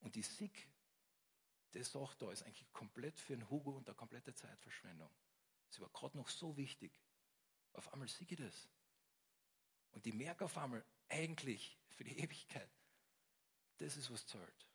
Und 0.00 0.14
die 0.14 0.22
Sieg, 0.22 0.68
das 1.72 1.92
sagt 1.92 2.22
da, 2.22 2.30
ist 2.30 2.42
eigentlich 2.42 2.72
komplett 2.72 3.18
für 3.18 3.36
den 3.36 3.48
Hugo 3.48 3.72
und 3.72 3.88
eine 3.88 3.96
komplette 3.96 4.34
Zeitverschwendung. 4.34 5.10
Das 5.70 5.80
war 5.80 5.88
gerade 5.88 6.16
noch 6.16 6.28
so 6.28 6.56
wichtig. 6.56 6.92
Auf 7.72 7.92
einmal 7.92 8.08
siege 8.08 8.34
ich 8.34 8.40
das. 8.40 8.68
Und 9.92 10.04
die 10.04 10.12
merke 10.12 10.44
auf 10.44 10.56
einmal, 10.58 10.84
eigentlich 11.08 11.78
für 11.88 12.04
die 12.04 12.18
Ewigkeit, 12.18 12.70
das 13.78 13.96
ist, 13.96 14.10
was 14.10 14.26
zahlt. 14.26 14.66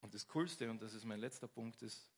Und 0.00 0.14
das 0.14 0.26
Coolste, 0.28 0.70
und 0.70 0.80
das 0.80 0.94
ist 0.94 1.04
mein 1.04 1.20
letzter 1.20 1.48
Punkt, 1.48 1.82
ist, 1.82 2.08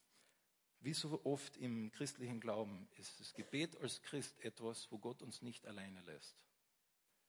wie 0.80 0.94
so 0.94 1.24
oft 1.24 1.56
im 1.56 1.90
christlichen 1.90 2.40
Glauben 2.40 2.88
ist 2.96 3.18
das 3.20 3.34
Gebet 3.34 3.76
als 3.80 4.00
Christ 4.02 4.38
etwas, 4.40 4.90
wo 4.90 4.98
Gott 4.98 5.22
uns 5.22 5.42
nicht 5.42 5.66
alleine 5.66 6.00
lässt. 6.02 6.36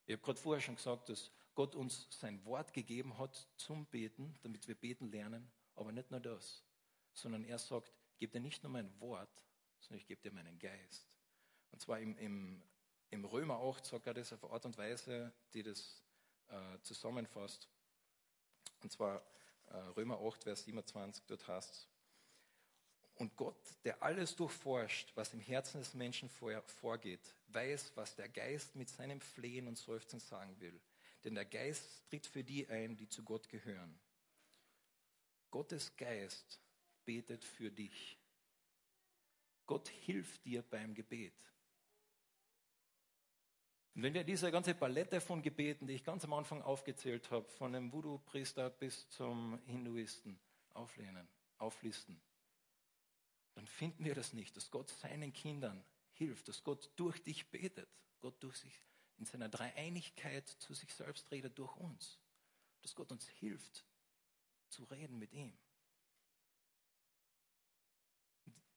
Ich 0.06 0.14
habe 0.14 0.24
gerade 0.24 0.40
vorher 0.40 0.62
schon 0.62 0.76
gesagt, 0.76 1.10
dass 1.10 1.32
Gott 1.54 1.76
uns 1.76 2.08
sein 2.10 2.44
Wort 2.46 2.74
gegeben 2.74 3.18
hat 3.18 3.48
zum 3.58 3.86
Beten, 3.88 4.38
damit 4.42 4.68
wir 4.68 4.76
beten 4.76 5.12
lernen, 5.12 5.52
aber 5.76 5.92
nicht 5.92 6.12
nur 6.12 6.20
das, 6.20 6.64
sondern 7.14 7.44
er 7.44 7.58
sagt, 7.58 7.92
ich 8.14 8.20
gebe 8.20 8.34
dir 8.34 8.42
nicht 8.42 8.64
nur 8.64 8.72
mein 8.72 9.00
Wort, 9.00 9.44
sondern 9.80 10.00
ich 10.00 10.08
gebe 10.08 10.22
dir 10.22 10.32
meinen 10.32 10.60
Geist. 10.60 11.08
Und 11.72 11.82
zwar 11.82 12.00
im, 12.00 12.18
im 12.18 12.64
im 13.12 13.26
Römer 13.26 13.60
8 13.60 13.86
sagt 13.86 14.08
er 14.08 14.14
das 14.14 14.32
auf 14.32 14.50
Art 14.50 14.66
und 14.66 14.78
Weise, 14.78 15.34
die 15.54 15.64
das 15.64 16.02
äh, 16.48 16.80
zusammenfasst. 16.82 17.68
Und 18.82 18.92
zwar 18.92 19.22
äh, 19.70 19.76
Römer 19.98 20.20
8, 20.22 20.44
Vers 20.44 20.64
27, 20.64 21.26
dort 21.28 21.48
heißt 21.48 21.88
und 23.16 23.36
Gott, 23.36 23.62
der 23.84 24.02
alles 24.02 24.36
durchforscht, 24.36 25.12
was 25.16 25.34
im 25.34 25.42
Herzen 25.42 25.80
des 25.80 25.94
Menschen 25.94 26.30
vor, 26.30 26.60
vorgeht, 26.64 27.36
weiß, 27.50 27.92
was 27.96 28.16
der 28.16 28.30
Geist 28.30 28.76
mit 28.76 28.90
seinem 28.90 29.20
Flehen 29.20 29.68
und 29.68 29.78
Seufzen 29.78 30.20
sagen 30.20 30.60
will. 30.60 30.80
Denn 31.24 31.36
der 31.36 31.46
Geist 31.46 32.10
tritt 32.10 32.26
für 32.26 32.44
die 32.44 32.68
ein, 32.68 32.96
die 32.96 33.10
zu 33.10 33.24
Gott 33.24 33.48
gehören. 33.50 34.00
Gottes 35.52 35.96
Geist 35.98 36.62
betet 37.06 37.44
für 37.44 37.70
dich. 37.70 38.18
Gott 39.66 39.90
hilft 39.90 40.44
dir 40.46 40.64
beim 40.64 40.94
Gebet. 40.94 41.36
Und 43.94 44.04
wenn 44.04 44.14
wir 44.14 44.24
diese 44.24 44.50
ganze 44.50 44.74
Palette 44.74 45.20
von 45.20 45.42
Gebeten, 45.42 45.86
die 45.86 45.96
ich 45.96 46.04
ganz 46.04 46.24
am 46.24 46.34
Anfang 46.34 46.62
aufgezählt 46.62 47.30
habe, 47.30 47.48
von 47.50 47.74
dem 47.74 47.92
Voodoo-Priester 47.92 48.70
bis 48.70 49.10
zum 49.10 49.60
Hinduisten 49.66 50.40
auflehnen, 50.74 51.28
auflisten, 51.58 52.22
dann 53.54 53.68
finden 53.68 54.06
wir 54.06 54.16
das 54.16 54.32
nicht, 54.32 54.56
dass 54.56 54.72
Gott 54.72 54.90
seinen 54.90 55.34
Kindern 55.34 55.84
hilft, 56.14 56.48
dass 56.48 56.64
Gott 56.64 56.90
durch 56.96 57.22
dich 57.22 57.52
betet, 57.52 57.90
Gott 58.22 58.42
durch 58.42 58.56
sich 58.56 58.82
in 59.18 59.26
seiner 59.26 59.50
Dreieinigkeit 59.50 60.48
zu 60.48 60.74
sich 60.74 60.94
selbst 60.94 61.30
redet 61.32 61.60
durch 61.60 61.76
uns, 61.76 62.20
dass 62.82 62.96
Gott 62.96 63.12
uns 63.12 63.28
hilft 63.28 63.86
zu 64.72 64.84
reden 64.86 65.20
mit 65.20 65.34
ihm. 65.34 65.54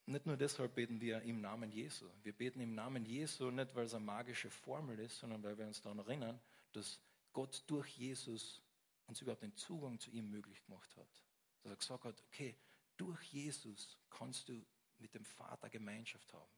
Nicht 0.06 0.26
nur 0.26 0.36
deshalb 0.36 0.74
beten 0.74 1.00
wir 1.00 1.22
im 1.22 1.40
Namen 1.40 1.72
Jesu. 1.72 2.06
Wir 2.22 2.34
beten 2.34 2.60
im 2.60 2.74
Namen 2.74 3.06
Jesu 3.06 3.50
nicht, 3.50 3.74
weil 3.74 3.86
es 3.86 3.94
eine 3.94 4.04
magische 4.04 4.50
Formel 4.50 4.98
ist, 4.98 5.18
sondern 5.18 5.42
weil 5.42 5.56
wir 5.56 5.66
uns 5.66 5.80
daran 5.80 5.98
erinnern, 6.00 6.38
dass 6.72 7.00
Gott 7.32 7.62
durch 7.66 7.88
Jesus 7.96 8.60
uns 9.06 9.20
überhaupt 9.22 9.42
den 9.42 9.56
Zugang 9.56 9.98
zu 9.98 10.10
ihm 10.10 10.30
möglich 10.30 10.62
gemacht 10.64 10.94
hat. 10.96 11.24
Dass 11.62 11.72
er 11.72 11.76
gesagt 11.76 12.04
hat, 12.04 12.22
okay, 12.26 12.54
durch 12.96 13.22
Jesus 13.24 13.98
kannst 14.10 14.48
du 14.48 14.64
mit 14.98 15.14
dem 15.14 15.24
Vater 15.24 15.70
Gemeinschaft 15.70 16.32
haben, 16.34 16.52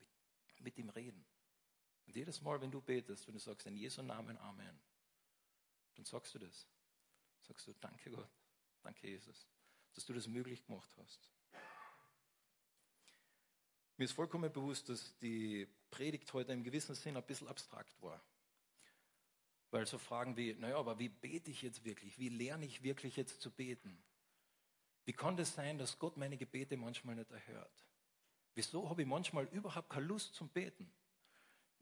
mit, 0.46 0.60
mit 0.60 0.78
ihm 0.78 0.88
reden. 0.88 1.24
Und 2.06 2.16
jedes 2.16 2.40
Mal, 2.40 2.60
wenn 2.60 2.70
du 2.70 2.80
betest, 2.80 3.26
wenn 3.26 3.34
du 3.34 3.40
sagst, 3.40 3.66
in 3.66 3.76
Jesu 3.76 4.02
Namen 4.02 4.36
Amen, 4.38 4.80
dann 5.94 6.04
sagst 6.04 6.34
du 6.34 6.40
das. 6.40 6.66
Sagst 7.42 7.68
du, 7.68 7.74
danke 7.74 8.10
Gott, 8.10 8.28
danke 8.86 9.08
Jesus, 9.08 9.48
dass 9.94 10.06
du 10.06 10.12
das 10.12 10.28
möglich 10.28 10.64
gemacht 10.64 10.90
hast. 10.98 11.28
Mir 13.96 14.04
ist 14.04 14.12
vollkommen 14.12 14.52
bewusst, 14.52 14.88
dass 14.88 15.18
die 15.18 15.66
Predigt 15.90 16.32
heute 16.32 16.52
im 16.52 16.62
gewissen 16.62 16.94
Sinn 16.94 17.16
ein 17.16 17.24
bisschen 17.24 17.48
abstrakt 17.48 18.00
war. 18.00 18.22
Weil 19.70 19.86
so 19.86 19.98
Fragen 19.98 20.36
wie, 20.36 20.54
naja, 20.54 20.76
aber 20.76 20.98
wie 20.98 21.08
bete 21.08 21.50
ich 21.50 21.62
jetzt 21.62 21.84
wirklich? 21.84 22.18
Wie 22.18 22.28
lerne 22.28 22.66
ich 22.66 22.82
wirklich 22.82 23.16
jetzt 23.16 23.40
zu 23.40 23.50
beten? 23.50 24.00
Wie 25.04 25.12
kann 25.12 25.36
das 25.36 25.54
sein, 25.54 25.78
dass 25.78 25.98
Gott 25.98 26.16
meine 26.16 26.36
Gebete 26.36 26.76
manchmal 26.76 27.16
nicht 27.16 27.30
erhört? 27.30 27.84
Wieso 28.54 28.88
habe 28.88 29.02
ich 29.02 29.08
manchmal 29.08 29.46
überhaupt 29.46 29.90
keine 29.90 30.06
Lust 30.06 30.34
zum 30.34 30.48
Beten? 30.48 30.92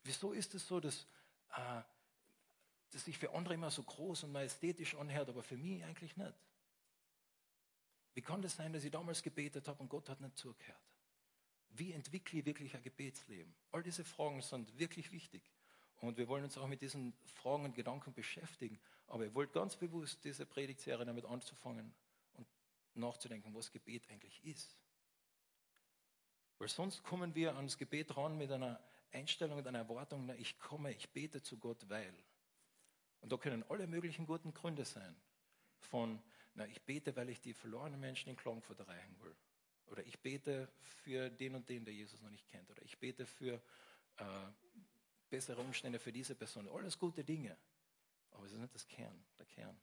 Wieso 0.04 0.32
ist 0.32 0.54
es 0.54 0.66
so, 0.66 0.80
dass, 0.80 1.06
äh, 1.50 1.82
dass 2.90 3.04
sich 3.04 3.18
für 3.18 3.34
andere 3.34 3.54
immer 3.54 3.70
so 3.70 3.82
groß 3.82 4.24
und 4.24 4.32
majestätisch 4.32 4.94
anhört, 4.94 5.28
aber 5.28 5.42
für 5.42 5.56
mich 5.56 5.84
eigentlich 5.84 6.16
nicht? 6.16 6.34
Wie 8.14 8.22
kann 8.22 8.40
das 8.42 8.56
sein, 8.56 8.72
dass 8.72 8.84
ich 8.84 8.90
damals 8.90 9.22
gebetet 9.22 9.66
habe 9.68 9.82
und 9.82 9.88
Gott 9.88 10.08
hat 10.08 10.20
nicht 10.20 10.38
zugehört? 10.38 10.80
Wie 11.70 11.92
entwickle 11.92 12.38
ich 12.38 12.46
wirklich 12.46 12.74
ein 12.74 12.82
Gebetsleben? 12.82 13.52
All 13.72 13.82
diese 13.82 14.04
Fragen 14.04 14.40
sind 14.40 14.78
wirklich 14.78 15.10
wichtig. 15.10 15.42
Und 16.00 16.16
wir 16.16 16.28
wollen 16.28 16.44
uns 16.44 16.56
auch 16.56 16.66
mit 16.66 16.80
diesen 16.80 17.14
Fragen 17.24 17.64
und 17.64 17.74
Gedanken 17.74 18.12
beschäftigen. 18.12 18.78
Aber 19.08 19.26
ich 19.26 19.34
wollte 19.34 19.52
ganz 19.54 19.76
bewusst 19.76 20.24
diese 20.24 20.46
Predigtserie 20.46 21.04
damit 21.04 21.24
anzufangen 21.24 21.92
und 22.34 22.46
nachzudenken, 22.94 23.54
was 23.54 23.72
Gebet 23.72 24.08
eigentlich 24.10 24.44
ist. 24.44 24.76
Weil 26.58 26.68
sonst 26.68 27.02
kommen 27.02 27.34
wir 27.34 27.56
ans 27.56 27.76
Gebet 27.76 28.16
ran 28.16 28.38
mit 28.38 28.52
einer 28.52 28.80
Einstellung 29.12 29.58
und 29.58 29.66
einer 29.66 29.78
Erwartung, 29.78 30.26
na, 30.26 30.34
ich 30.34 30.58
komme, 30.58 30.92
ich 30.92 31.08
bete 31.10 31.42
zu 31.42 31.58
Gott, 31.58 31.88
weil. 31.88 32.14
Und 33.20 33.32
da 33.32 33.36
können 33.36 33.64
alle 33.68 33.86
möglichen 33.86 34.26
guten 34.26 34.52
Gründe 34.52 34.84
sein. 34.84 35.16
Von, 35.80 36.22
na, 36.54 36.66
ich 36.66 36.82
bete, 36.82 37.14
weil 37.16 37.28
ich 37.28 37.40
die 37.40 37.52
verlorenen 37.52 38.00
Menschen 38.00 38.30
in 38.30 38.36
Klagenfurt 38.36 38.78
erreichen 38.78 39.16
will. 39.20 39.34
Oder 39.86 40.04
ich 40.06 40.18
bete 40.20 40.68
für 40.82 41.28
den 41.30 41.56
und 41.56 41.68
den, 41.68 41.84
der 41.84 41.92
Jesus 41.92 42.20
noch 42.20 42.30
nicht 42.30 42.48
kennt. 42.48 42.70
Oder 42.70 42.82
ich 42.82 42.98
bete 42.98 43.26
für 43.26 43.60
äh, 44.16 44.24
bessere 45.28 45.60
Umstände 45.60 45.98
für 45.98 46.12
diese 46.12 46.34
Person. 46.34 46.68
Alles 46.68 46.98
gute 46.98 47.24
Dinge. 47.24 47.56
Aber 48.30 48.46
es 48.46 48.52
ist 48.52 48.58
nicht 48.58 48.74
das 48.74 48.86
Kern, 48.86 49.24
der 49.38 49.46
Kern. 49.46 49.80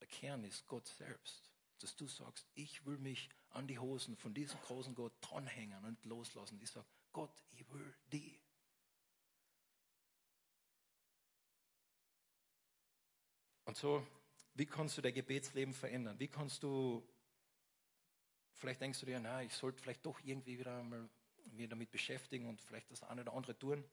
Der 0.00 0.06
Kern 0.06 0.44
ist 0.44 0.66
Gott 0.66 0.86
selbst. 0.86 1.50
Dass 1.80 1.94
du 1.94 2.06
sagst, 2.06 2.46
ich 2.54 2.86
will 2.86 2.98
mich 2.98 3.28
an 3.50 3.66
die 3.66 3.78
Hosen 3.78 4.16
von 4.16 4.34
diesem 4.34 4.60
großen 4.62 4.94
Gott 4.94 5.12
dranhängen 5.20 5.84
und 5.84 6.04
loslassen. 6.04 6.58
Ich 6.62 6.70
sage, 6.70 6.86
Gott, 7.12 7.42
ich 7.50 7.70
will 7.72 7.94
die. 8.12 8.40
Und 13.64 13.76
so, 13.76 14.06
wie 14.58 14.66
kannst 14.66 14.98
du 14.98 15.02
dein 15.02 15.14
Gebetsleben 15.14 15.72
verändern? 15.72 16.18
Wie 16.18 16.28
kannst 16.28 16.62
du 16.62 17.02
Vielleicht 18.58 18.80
denkst 18.80 18.98
du 18.98 19.06
dir, 19.06 19.20
na, 19.20 19.42
ich 19.42 19.54
sollte 19.54 19.80
vielleicht 19.80 20.04
doch 20.04 20.18
irgendwie 20.24 20.58
wieder 20.58 20.82
mal 20.82 21.08
mir 21.52 21.68
damit 21.68 21.92
beschäftigen 21.92 22.48
und 22.48 22.60
vielleicht 22.60 22.90
das 22.90 23.04
eine 23.04 23.22
oder 23.22 23.32
andere 23.32 23.56
tun. 23.56 23.84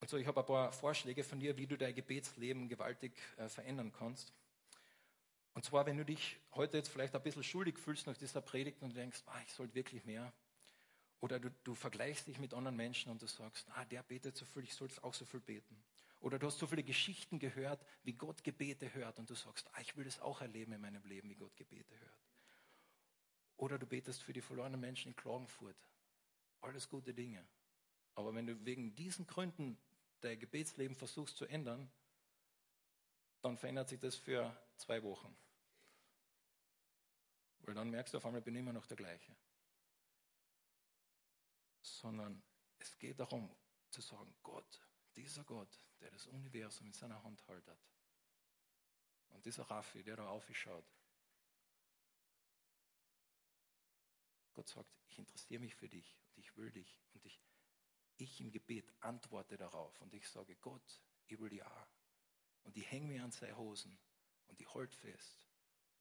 Und 0.00 0.08
so, 0.08 0.16
ich 0.16 0.26
habe 0.28 0.40
ein 0.40 0.46
paar 0.46 0.72
Vorschläge 0.72 1.24
von 1.24 1.40
dir, 1.40 1.56
wie 1.56 1.66
du 1.66 1.76
dein 1.76 1.92
Gebetsleben 1.92 2.68
gewaltig 2.68 3.12
äh, 3.36 3.48
verändern 3.48 3.92
kannst. 3.92 4.32
Und 5.54 5.64
zwar, 5.64 5.86
wenn 5.86 5.96
du 5.96 6.04
dich 6.04 6.36
heute 6.54 6.76
jetzt 6.76 6.88
vielleicht 6.88 7.16
ein 7.16 7.22
bisschen 7.22 7.42
schuldig 7.42 7.78
fühlst 7.78 8.06
nach 8.06 8.16
dieser 8.16 8.40
Predigt 8.40 8.80
und 8.80 8.94
denkst, 8.94 9.22
ah, 9.26 9.40
ich 9.44 9.52
sollte 9.52 9.74
wirklich 9.74 10.04
mehr. 10.04 10.32
Oder 11.20 11.40
du, 11.40 11.50
du, 11.64 11.74
vergleichst 11.74 12.28
dich 12.28 12.38
mit 12.38 12.54
anderen 12.54 12.76
Menschen 12.76 13.10
und 13.10 13.20
du 13.20 13.26
sagst, 13.26 13.68
ah, 13.74 13.84
der 13.86 14.04
betet 14.04 14.36
so 14.36 14.44
viel, 14.44 14.62
ich 14.62 14.74
sollte 14.74 15.02
auch 15.02 15.14
so 15.14 15.24
viel 15.24 15.40
beten. 15.40 15.76
Oder 16.20 16.38
du 16.38 16.46
hast 16.46 16.58
so 16.58 16.66
viele 16.66 16.82
Geschichten 16.82 17.38
gehört, 17.38 17.84
wie 18.02 18.12
Gott 18.12 18.42
Gebete 18.42 18.92
hört 18.92 19.18
und 19.18 19.30
du 19.30 19.34
sagst, 19.34 19.68
ah, 19.72 19.80
ich 19.80 19.96
will 19.96 20.04
das 20.04 20.18
auch 20.20 20.40
erleben 20.40 20.72
in 20.72 20.80
meinem 20.80 21.04
Leben, 21.04 21.30
wie 21.30 21.36
Gott 21.36 21.56
Gebete 21.56 21.98
hört. 21.98 22.18
Oder 23.56 23.78
du 23.78 23.86
betest 23.86 24.22
für 24.22 24.32
die 24.32 24.40
verlorenen 24.40 24.80
Menschen 24.80 25.08
in 25.08 25.16
Klagenfurt. 25.16 25.76
Alles 26.60 26.88
gute 26.88 27.14
Dinge. 27.14 27.46
Aber 28.14 28.34
wenn 28.34 28.46
du 28.46 28.64
wegen 28.64 28.94
diesen 28.94 29.26
Gründen 29.26 29.78
dein 30.20 30.38
Gebetsleben 30.38 30.96
versuchst 30.96 31.36
zu 31.36 31.46
ändern, 31.46 31.90
dann 33.40 33.56
verändert 33.56 33.88
sich 33.88 34.00
das 34.00 34.16
für 34.16 34.56
zwei 34.76 35.02
Wochen. 35.04 35.36
Weil 37.60 37.74
dann 37.74 37.90
merkst 37.90 38.14
du 38.14 38.18
auf 38.18 38.26
einmal, 38.26 38.40
ich 38.40 38.44
bin 38.44 38.56
immer 38.56 38.72
noch 38.72 38.86
der 38.86 38.96
gleiche. 38.96 39.36
Sondern 41.82 42.42
es 42.78 42.98
geht 42.98 43.20
darum 43.20 43.54
zu 43.90 44.00
sagen, 44.00 44.34
Gott, 44.42 44.87
dieser 45.18 45.44
Gott, 45.44 45.80
der 46.00 46.10
das 46.10 46.26
Universum 46.26 46.86
in 46.86 46.92
seiner 46.92 47.22
Hand 47.24 47.46
haltet, 47.48 47.78
und 49.30 49.44
dieser 49.44 49.64
Raffi, 49.64 50.02
der 50.02 50.16
da 50.16 50.28
aufschaut, 50.28 50.84
Gott 54.54 54.68
sagt, 54.68 54.90
ich 55.06 55.18
interessiere 55.18 55.60
mich 55.60 55.74
für 55.74 55.88
dich 55.88 56.18
und 56.34 56.42
ich 56.42 56.56
will 56.56 56.70
dich. 56.72 57.00
Und 57.14 57.24
ich, 57.24 57.40
ich 58.16 58.40
im 58.40 58.50
Gebet 58.50 58.92
antworte 59.00 59.56
darauf 59.56 60.00
und 60.00 60.12
ich 60.14 60.28
sage, 60.28 60.56
Gott, 60.56 61.00
ich 61.26 61.38
will 61.38 61.62
auch. 61.62 61.88
Und 62.64 62.76
ich 62.76 62.90
hänge 62.90 63.06
mir 63.06 63.22
an 63.22 63.30
seine 63.30 63.56
Hosen 63.56 63.96
und 64.48 64.60
ich 64.60 64.74
halte 64.74 64.96
fest. 64.96 65.46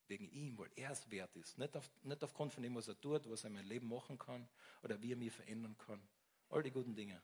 Wegen 0.07 0.29
ihm, 0.31 0.57
weil 0.57 0.71
er 0.75 0.91
es 0.91 1.11
wert 1.11 1.35
ist. 1.35 1.57
Nicht, 1.57 1.75
auf, 1.75 1.91
nicht 2.03 2.23
aufgrund 2.23 2.53
von 2.53 2.63
dem, 2.63 2.75
was 2.75 2.87
er 2.87 2.99
tut, 2.99 3.29
was 3.29 3.43
er 3.43 3.49
in 3.49 3.55
meinem 3.55 3.67
Leben 3.67 3.89
machen 3.89 4.17
kann 4.17 4.47
oder 4.81 5.01
wie 5.01 5.11
er 5.11 5.17
mich 5.17 5.33
verändern 5.33 5.77
kann. 5.77 6.01
All 6.49 6.63
die 6.63 6.71
guten 6.71 6.95
Dinge. 6.95 7.21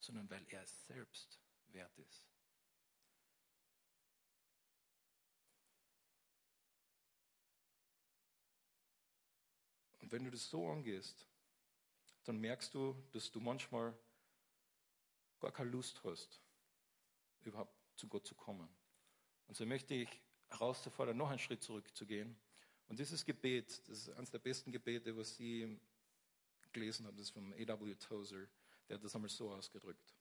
Sondern 0.00 0.28
weil 0.30 0.44
er 0.48 0.62
es 0.62 0.86
selbst 0.86 1.38
wert 1.68 1.96
ist. 1.98 2.26
Und 10.00 10.10
wenn 10.10 10.24
du 10.24 10.30
das 10.30 10.48
so 10.48 10.68
angehst, 10.68 11.26
dann 12.24 12.38
merkst 12.38 12.74
du, 12.74 12.96
dass 13.12 13.30
du 13.30 13.40
manchmal 13.40 13.96
gar 15.40 15.52
keine 15.52 15.70
Lust 15.70 16.02
hast, 16.04 16.40
überhaupt 17.42 17.74
zu 17.96 18.08
Gott 18.08 18.26
zu 18.26 18.34
kommen. 18.34 18.68
Und 19.46 19.56
so 19.56 19.64
möchte 19.66 19.94
ich 19.94 20.08
herauszufordern, 20.48 21.16
noch 21.16 21.30
einen 21.30 21.38
Schritt 21.38 21.62
zurückzugehen. 21.62 22.36
Und 22.88 22.98
dieses 22.98 23.24
Gebet, 23.24 23.88
das 23.88 23.98
ist 23.98 24.10
eines 24.10 24.30
der 24.30 24.40
besten 24.40 24.72
Gebete, 24.72 25.16
was 25.16 25.36
Sie 25.36 25.78
gelesen 26.72 27.06
haben, 27.06 27.16
das 27.16 27.26
ist 27.26 27.32
vom 27.32 27.52
A.W. 27.52 27.94
Tozer, 27.94 28.46
der 28.90 28.96
hat 28.96 29.04
das 29.04 29.14
einmal 29.14 29.30
so 29.30 29.50
ausgedrückt. 29.50 30.14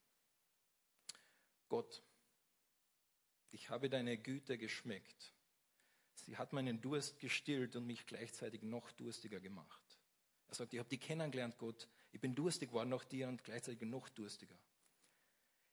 Gott, 1.68 2.02
ich 3.52 3.70
habe 3.70 3.90
deine 3.90 4.18
Güte 4.18 4.58
geschmeckt 4.58 5.34
Sie 6.30 6.38
hat 6.38 6.54
meinen 6.54 6.80
Durst 6.80 7.20
gestillt 7.20 7.76
und 7.76 7.88
mich 7.88 8.06
gleichzeitig 8.06 8.62
noch 8.62 8.92
durstiger 8.92 9.40
gemacht. 9.40 9.82
Er 10.48 10.54
sagt, 10.56 10.74
ich 10.74 10.80
habe 10.80 10.90
dich 10.90 11.02
kennengelernt, 11.02 11.58
Gott. 11.58 11.88
Ich 12.12 12.20
bin 12.20 12.36
durstig 12.36 12.70
geworden 12.70 12.90
nach 12.90 13.04
dir 13.06 13.28
und 13.28 13.44
gleichzeitig 13.44 13.82
noch 13.82 14.10
durstiger. 14.10 14.56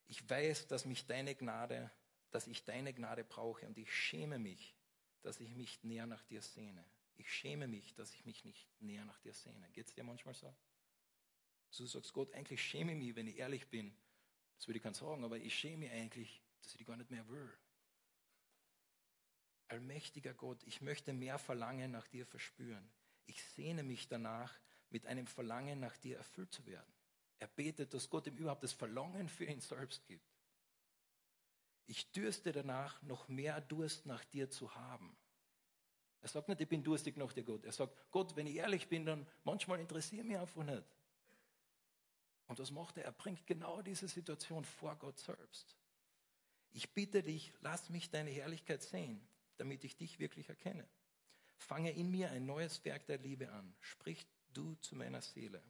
Ich 0.07 0.29
weiß, 0.29 0.67
dass 0.69 0.85
mich 0.85 1.07
deine 1.07 1.35
Gnade, 1.35 1.91
dass 2.31 2.47
ich 2.47 2.65
deine 2.65 2.95
Gnade 2.95 3.25
brauche 3.25 3.67
und 3.67 3.77
ich 3.77 3.93
schäme 3.93 4.39
mich, 4.39 4.75
dass 5.21 5.41
ich 5.41 5.55
mich 5.55 5.83
näher 5.83 6.07
nach 6.07 6.23
dir 6.23 6.41
sehne. 6.41 6.85
Ich 7.17 7.31
schäme 7.31 7.67
mich, 7.67 7.95
dass 7.95 8.13
ich 8.13 8.25
mich 8.25 8.45
nicht 8.45 8.69
näher 8.81 9.05
nach 9.05 9.19
dir 9.19 9.35
sehne. 9.35 9.69
Geht 9.73 9.89
es 9.89 9.95
dir 9.95 10.05
manchmal 10.05 10.35
so? 10.35 10.55
Du 11.77 11.87
sagst, 11.87 12.13
Gott, 12.13 12.33
eigentlich 12.33 12.63
schäme 12.63 12.93
ich 12.93 12.99
mich, 12.99 13.17
wenn 13.17 13.27
ich 13.27 13.39
ehrlich 13.39 13.69
bin. 13.69 13.95
Das 14.57 14.67
würde 14.67 14.79
ich 14.79 14.83
gar 14.83 14.91
nicht 14.91 15.01
sagen, 15.01 15.25
aber 15.25 15.37
ich 15.37 15.55
schäme 15.55 15.79
mich 15.79 15.91
eigentlich, 15.91 16.43
dass 16.63 16.73
ich 16.73 16.79
dich 16.79 16.87
gar 16.87 16.97
nicht 16.97 17.11
mehr 17.11 17.29
will. 17.29 17.53
Allmächtiger 19.69 20.33
Gott, 20.33 20.63
ich 20.65 20.81
möchte 20.81 21.13
mehr 21.13 21.39
Verlangen 21.39 21.91
nach 21.91 22.07
dir 22.07 22.25
verspüren. 22.25 22.89
Ich 23.27 23.43
sehne 23.43 23.83
mich 23.83 24.09
danach, 24.09 24.59
mit 24.91 25.07
einem 25.07 25.27
Verlangen 25.27 25.81
nach 25.81 25.97
dir 25.97 26.17
erfüllt 26.17 26.53
zu 26.53 26.65
werden. 26.65 26.93
Er 27.39 27.49
betet, 27.49 27.93
dass 27.93 28.09
Gott 28.09 28.27
ihm 28.29 28.37
überhaupt 28.37 28.63
das 28.63 28.73
Verlangen 28.73 29.29
für 29.29 29.45
ihn 29.45 29.61
selbst 29.61 30.07
gibt. 30.07 30.25
Ich 31.87 32.11
dürste 32.13 32.53
danach, 32.53 33.03
noch 33.03 33.29
mehr 33.29 33.61
Durst 33.61 34.07
nach 34.07 34.25
dir 34.25 34.49
zu 34.49 34.75
haben. 34.75 35.17
Er 36.21 36.29
sagt 36.29 36.49
nicht, 36.49 36.61
ich 36.61 36.69
bin 36.69 36.83
durstig 36.83 37.17
nach 37.17 37.33
dir, 37.33 37.45
Gott. 37.45 37.65
Er 37.65 37.73
sagt, 37.73 37.95
Gott, 38.11 38.35
wenn 38.37 38.47
ich 38.47 38.57
ehrlich 38.57 38.89
bin, 38.89 39.05
dann 39.05 39.27
manchmal 39.45 39.81
interessiert 39.81 40.25
mich 40.25 40.39
einfach 40.39 40.65
nicht. 40.65 40.85
Und 42.47 42.59
was 42.59 42.71
macht 42.71 42.97
er? 42.97 43.05
Er 43.05 43.13
bringt 43.13 43.47
genau 43.47 43.83
diese 43.83 44.09
Situation 44.09 44.65
vor 44.65 44.97
Gott 44.97 45.19
selbst. 45.19 45.77
Ich 46.73 46.93
bitte 46.93 47.23
dich, 47.23 47.53
lass 47.61 47.89
mich 47.89 48.11
deine 48.11 48.31
Herrlichkeit 48.31 48.83
sehen, 48.83 49.27
damit 49.57 49.85
ich 49.85 49.97
dich 49.97 50.19
wirklich 50.19 50.49
erkenne. 50.49 50.87
Fange 51.57 51.91
in 51.91 52.11
mir 52.11 52.31
ein 52.31 52.47
neues 52.47 52.85
Werk 52.85 53.07
der 53.07 53.19
Liebe 53.19 53.51
an. 53.51 53.75
Sprich 53.81 54.27
du 54.53 54.75
zu 54.77 54.95
meiner 54.95 55.23
Seele. 55.23 55.63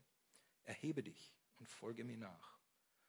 Erhebe 0.64 1.02
dich 1.02 1.32
und 1.58 1.68
folge 1.68 2.04
mir 2.04 2.18
nach. 2.18 2.58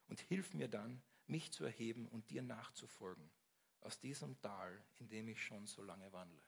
Und 0.07 0.19
hilf 0.21 0.53
mir 0.53 0.67
dann, 0.67 1.01
mich 1.25 1.51
zu 1.51 1.65
erheben 1.65 2.07
und 2.07 2.29
dir 2.29 2.41
nachzufolgen, 2.41 3.29
aus 3.81 3.99
diesem 3.99 4.39
Tal, 4.41 4.81
in 4.99 5.09
dem 5.09 5.27
ich 5.27 5.43
schon 5.43 5.65
so 5.65 5.81
lange 5.81 6.11
wandle. 6.13 6.41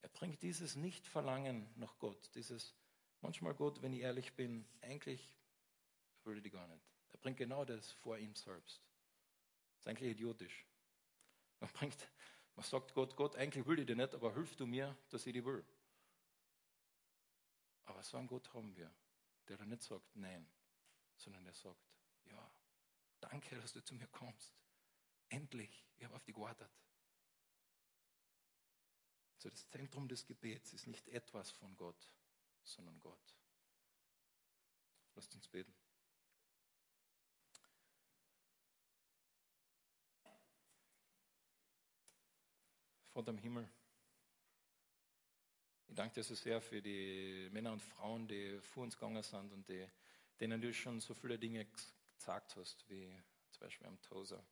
Er 0.00 0.08
bringt 0.08 0.42
dieses 0.42 0.74
Nicht-Verlangen 0.74 1.70
nach 1.76 1.96
Gott, 1.98 2.30
dieses 2.34 2.74
manchmal 3.20 3.54
Gott, 3.54 3.82
wenn 3.82 3.92
ich 3.92 4.00
ehrlich 4.00 4.32
bin, 4.34 4.66
eigentlich 4.80 5.36
ich 6.26 6.42
die 6.42 6.50
gar 6.50 6.66
nicht. 6.68 6.82
Er 7.10 7.18
bringt 7.18 7.36
genau 7.36 7.64
das 7.64 7.90
vor 7.92 8.16
ihm 8.18 8.34
selbst. 8.34 8.80
Das 9.74 9.80
ist 9.80 9.86
eigentlich 9.88 10.12
idiotisch. 10.12 10.66
Man, 11.60 11.70
bringt, 11.70 12.08
man 12.56 12.64
sagt 12.64 12.94
Gott, 12.94 13.16
Gott, 13.16 13.36
eigentlich 13.36 13.66
will 13.66 13.78
ich 13.78 13.86
dir 13.86 13.96
nicht, 13.96 14.14
aber 14.14 14.34
hilf 14.34 14.56
du 14.56 14.66
mir, 14.66 14.96
dass 15.10 15.26
ich 15.26 15.32
die 15.32 15.44
will. 15.44 15.64
Aber 17.84 18.02
so 18.02 18.16
einen 18.16 18.28
Gott 18.28 18.52
haben 18.54 18.74
wir, 18.76 18.92
der 19.48 19.56
dann 19.56 19.68
nicht 19.68 19.82
sagt 19.82 20.16
Nein, 20.16 20.48
sondern 21.16 21.44
der 21.44 21.54
sagt, 21.54 21.84
ja, 22.24 22.52
danke, 23.20 23.56
dass 23.56 23.72
du 23.72 23.82
zu 23.82 23.94
mir 23.94 24.06
kommst. 24.08 24.54
Endlich, 25.28 25.84
ich 25.96 26.04
habe 26.04 26.14
auf 26.14 26.24
dich 26.24 26.34
gewartet. 26.34 26.70
So 29.38 29.50
das 29.50 29.68
Zentrum 29.68 30.06
des 30.06 30.24
Gebets 30.24 30.72
ist 30.72 30.86
nicht 30.86 31.08
etwas 31.08 31.50
von 31.50 31.76
Gott, 31.76 32.08
sondern 32.62 33.00
Gott. 33.00 33.36
Lasst 35.14 35.34
uns 35.34 35.48
beten. 35.48 35.74
Vater 43.12 43.30
im 43.30 43.38
Himmel, 43.38 43.68
ich 45.86 45.94
danke 45.94 46.14
dir 46.14 46.24
so 46.24 46.34
sehr 46.34 46.62
für 46.62 46.80
die 46.80 47.50
Männer 47.52 47.72
und 47.72 47.82
Frauen, 47.82 48.26
die 48.26 48.58
vor 48.62 48.84
uns 48.84 48.96
gegangen 48.96 49.22
sind 49.22 49.52
und 49.52 49.68
die, 49.68 49.86
denen 50.40 50.62
du 50.62 50.72
schon 50.72 50.98
so 50.98 51.12
viele 51.12 51.38
Dinge 51.38 51.66
gesagt 52.16 52.56
hast, 52.56 52.88
wie 52.88 53.14
zum 53.50 53.60
Beispiel 53.60 53.86
am 53.86 54.00
Toser. 54.00 54.42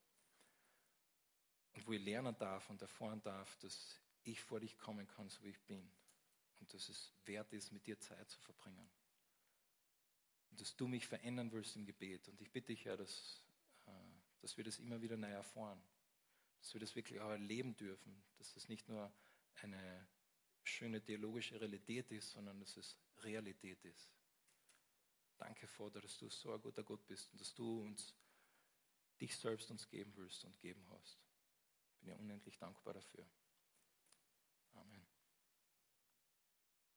Und 1.73 1.87
wo 1.87 1.93
ich 1.93 2.05
lernen 2.05 2.37
darf 2.37 2.69
und 2.69 2.83
erfahren 2.83 3.23
darf, 3.23 3.57
dass 3.61 3.99
ich 4.25 4.43
vor 4.43 4.61
dich 4.61 4.77
kommen 4.77 5.07
kann, 5.07 5.31
so 5.31 5.43
wie 5.43 5.49
ich 5.49 5.61
bin. 5.63 5.91
Und 6.61 6.75
dass 6.75 6.91
es 6.91 7.15
wert 7.25 7.51
ist, 7.55 7.73
mit 7.73 7.87
dir 7.87 7.99
Zeit 7.99 8.29
zu 8.29 8.39
verbringen. 8.41 8.91
Und 10.51 10.61
dass 10.61 10.77
du 10.77 10.87
mich 10.87 11.07
verändern 11.07 11.51
willst 11.51 11.77
im 11.77 11.87
Gebet. 11.87 12.29
Und 12.29 12.39
ich 12.43 12.51
bitte 12.51 12.67
dich, 12.67 12.85
ja, 12.85 12.95
dass, 12.95 13.43
äh, 13.87 13.91
dass 14.43 14.59
wir 14.59 14.65
das 14.65 14.79
immer 14.79 15.01
wieder 15.01 15.17
neu 15.17 15.31
erfahren. 15.31 15.83
Dass 16.61 16.75
wir 16.75 16.81
das 16.81 16.95
wirklich 16.95 17.21
auch 17.21 17.31
erleben 17.31 17.77
dürfen. 17.77 18.23
Dass 18.39 18.55
das 18.55 18.69
nicht 18.69 18.89
nur 18.89 19.13
eine 19.63 20.09
schöne 20.63 21.03
theologische 21.03 21.61
Realität 21.61 22.11
ist, 22.11 22.31
sondern 22.31 22.61
dass 22.61 22.77
es 22.77 22.97
Realität 23.19 23.85
ist. 23.85 24.13
Danke, 25.39 25.67
Vater, 25.67 26.01
dass 26.01 26.19
du 26.19 26.29
so 26.29 26.53
ein 26.53 26.61
guter 26.61 26.85
Gott 26.85 27.07
bist 27.07 27.33
und 27.33 27.41
dass 27.41 27.55
du 27.55 27.81
uns 27.81 28.15
dich 29.21 29.37
selbst 29.37 29.71
uns 29.71 29.89
geben 29.89 30.13
willst 30.17 30.45
und 30.45 30.59
geben 30.61 30.87
hast. 30.91 31.19
Bin 32.01 32.11
ja 32.11 32.17
unendlich 32.17 32.59
dankbar 32.59 32.95
dafür. 32.95 33.27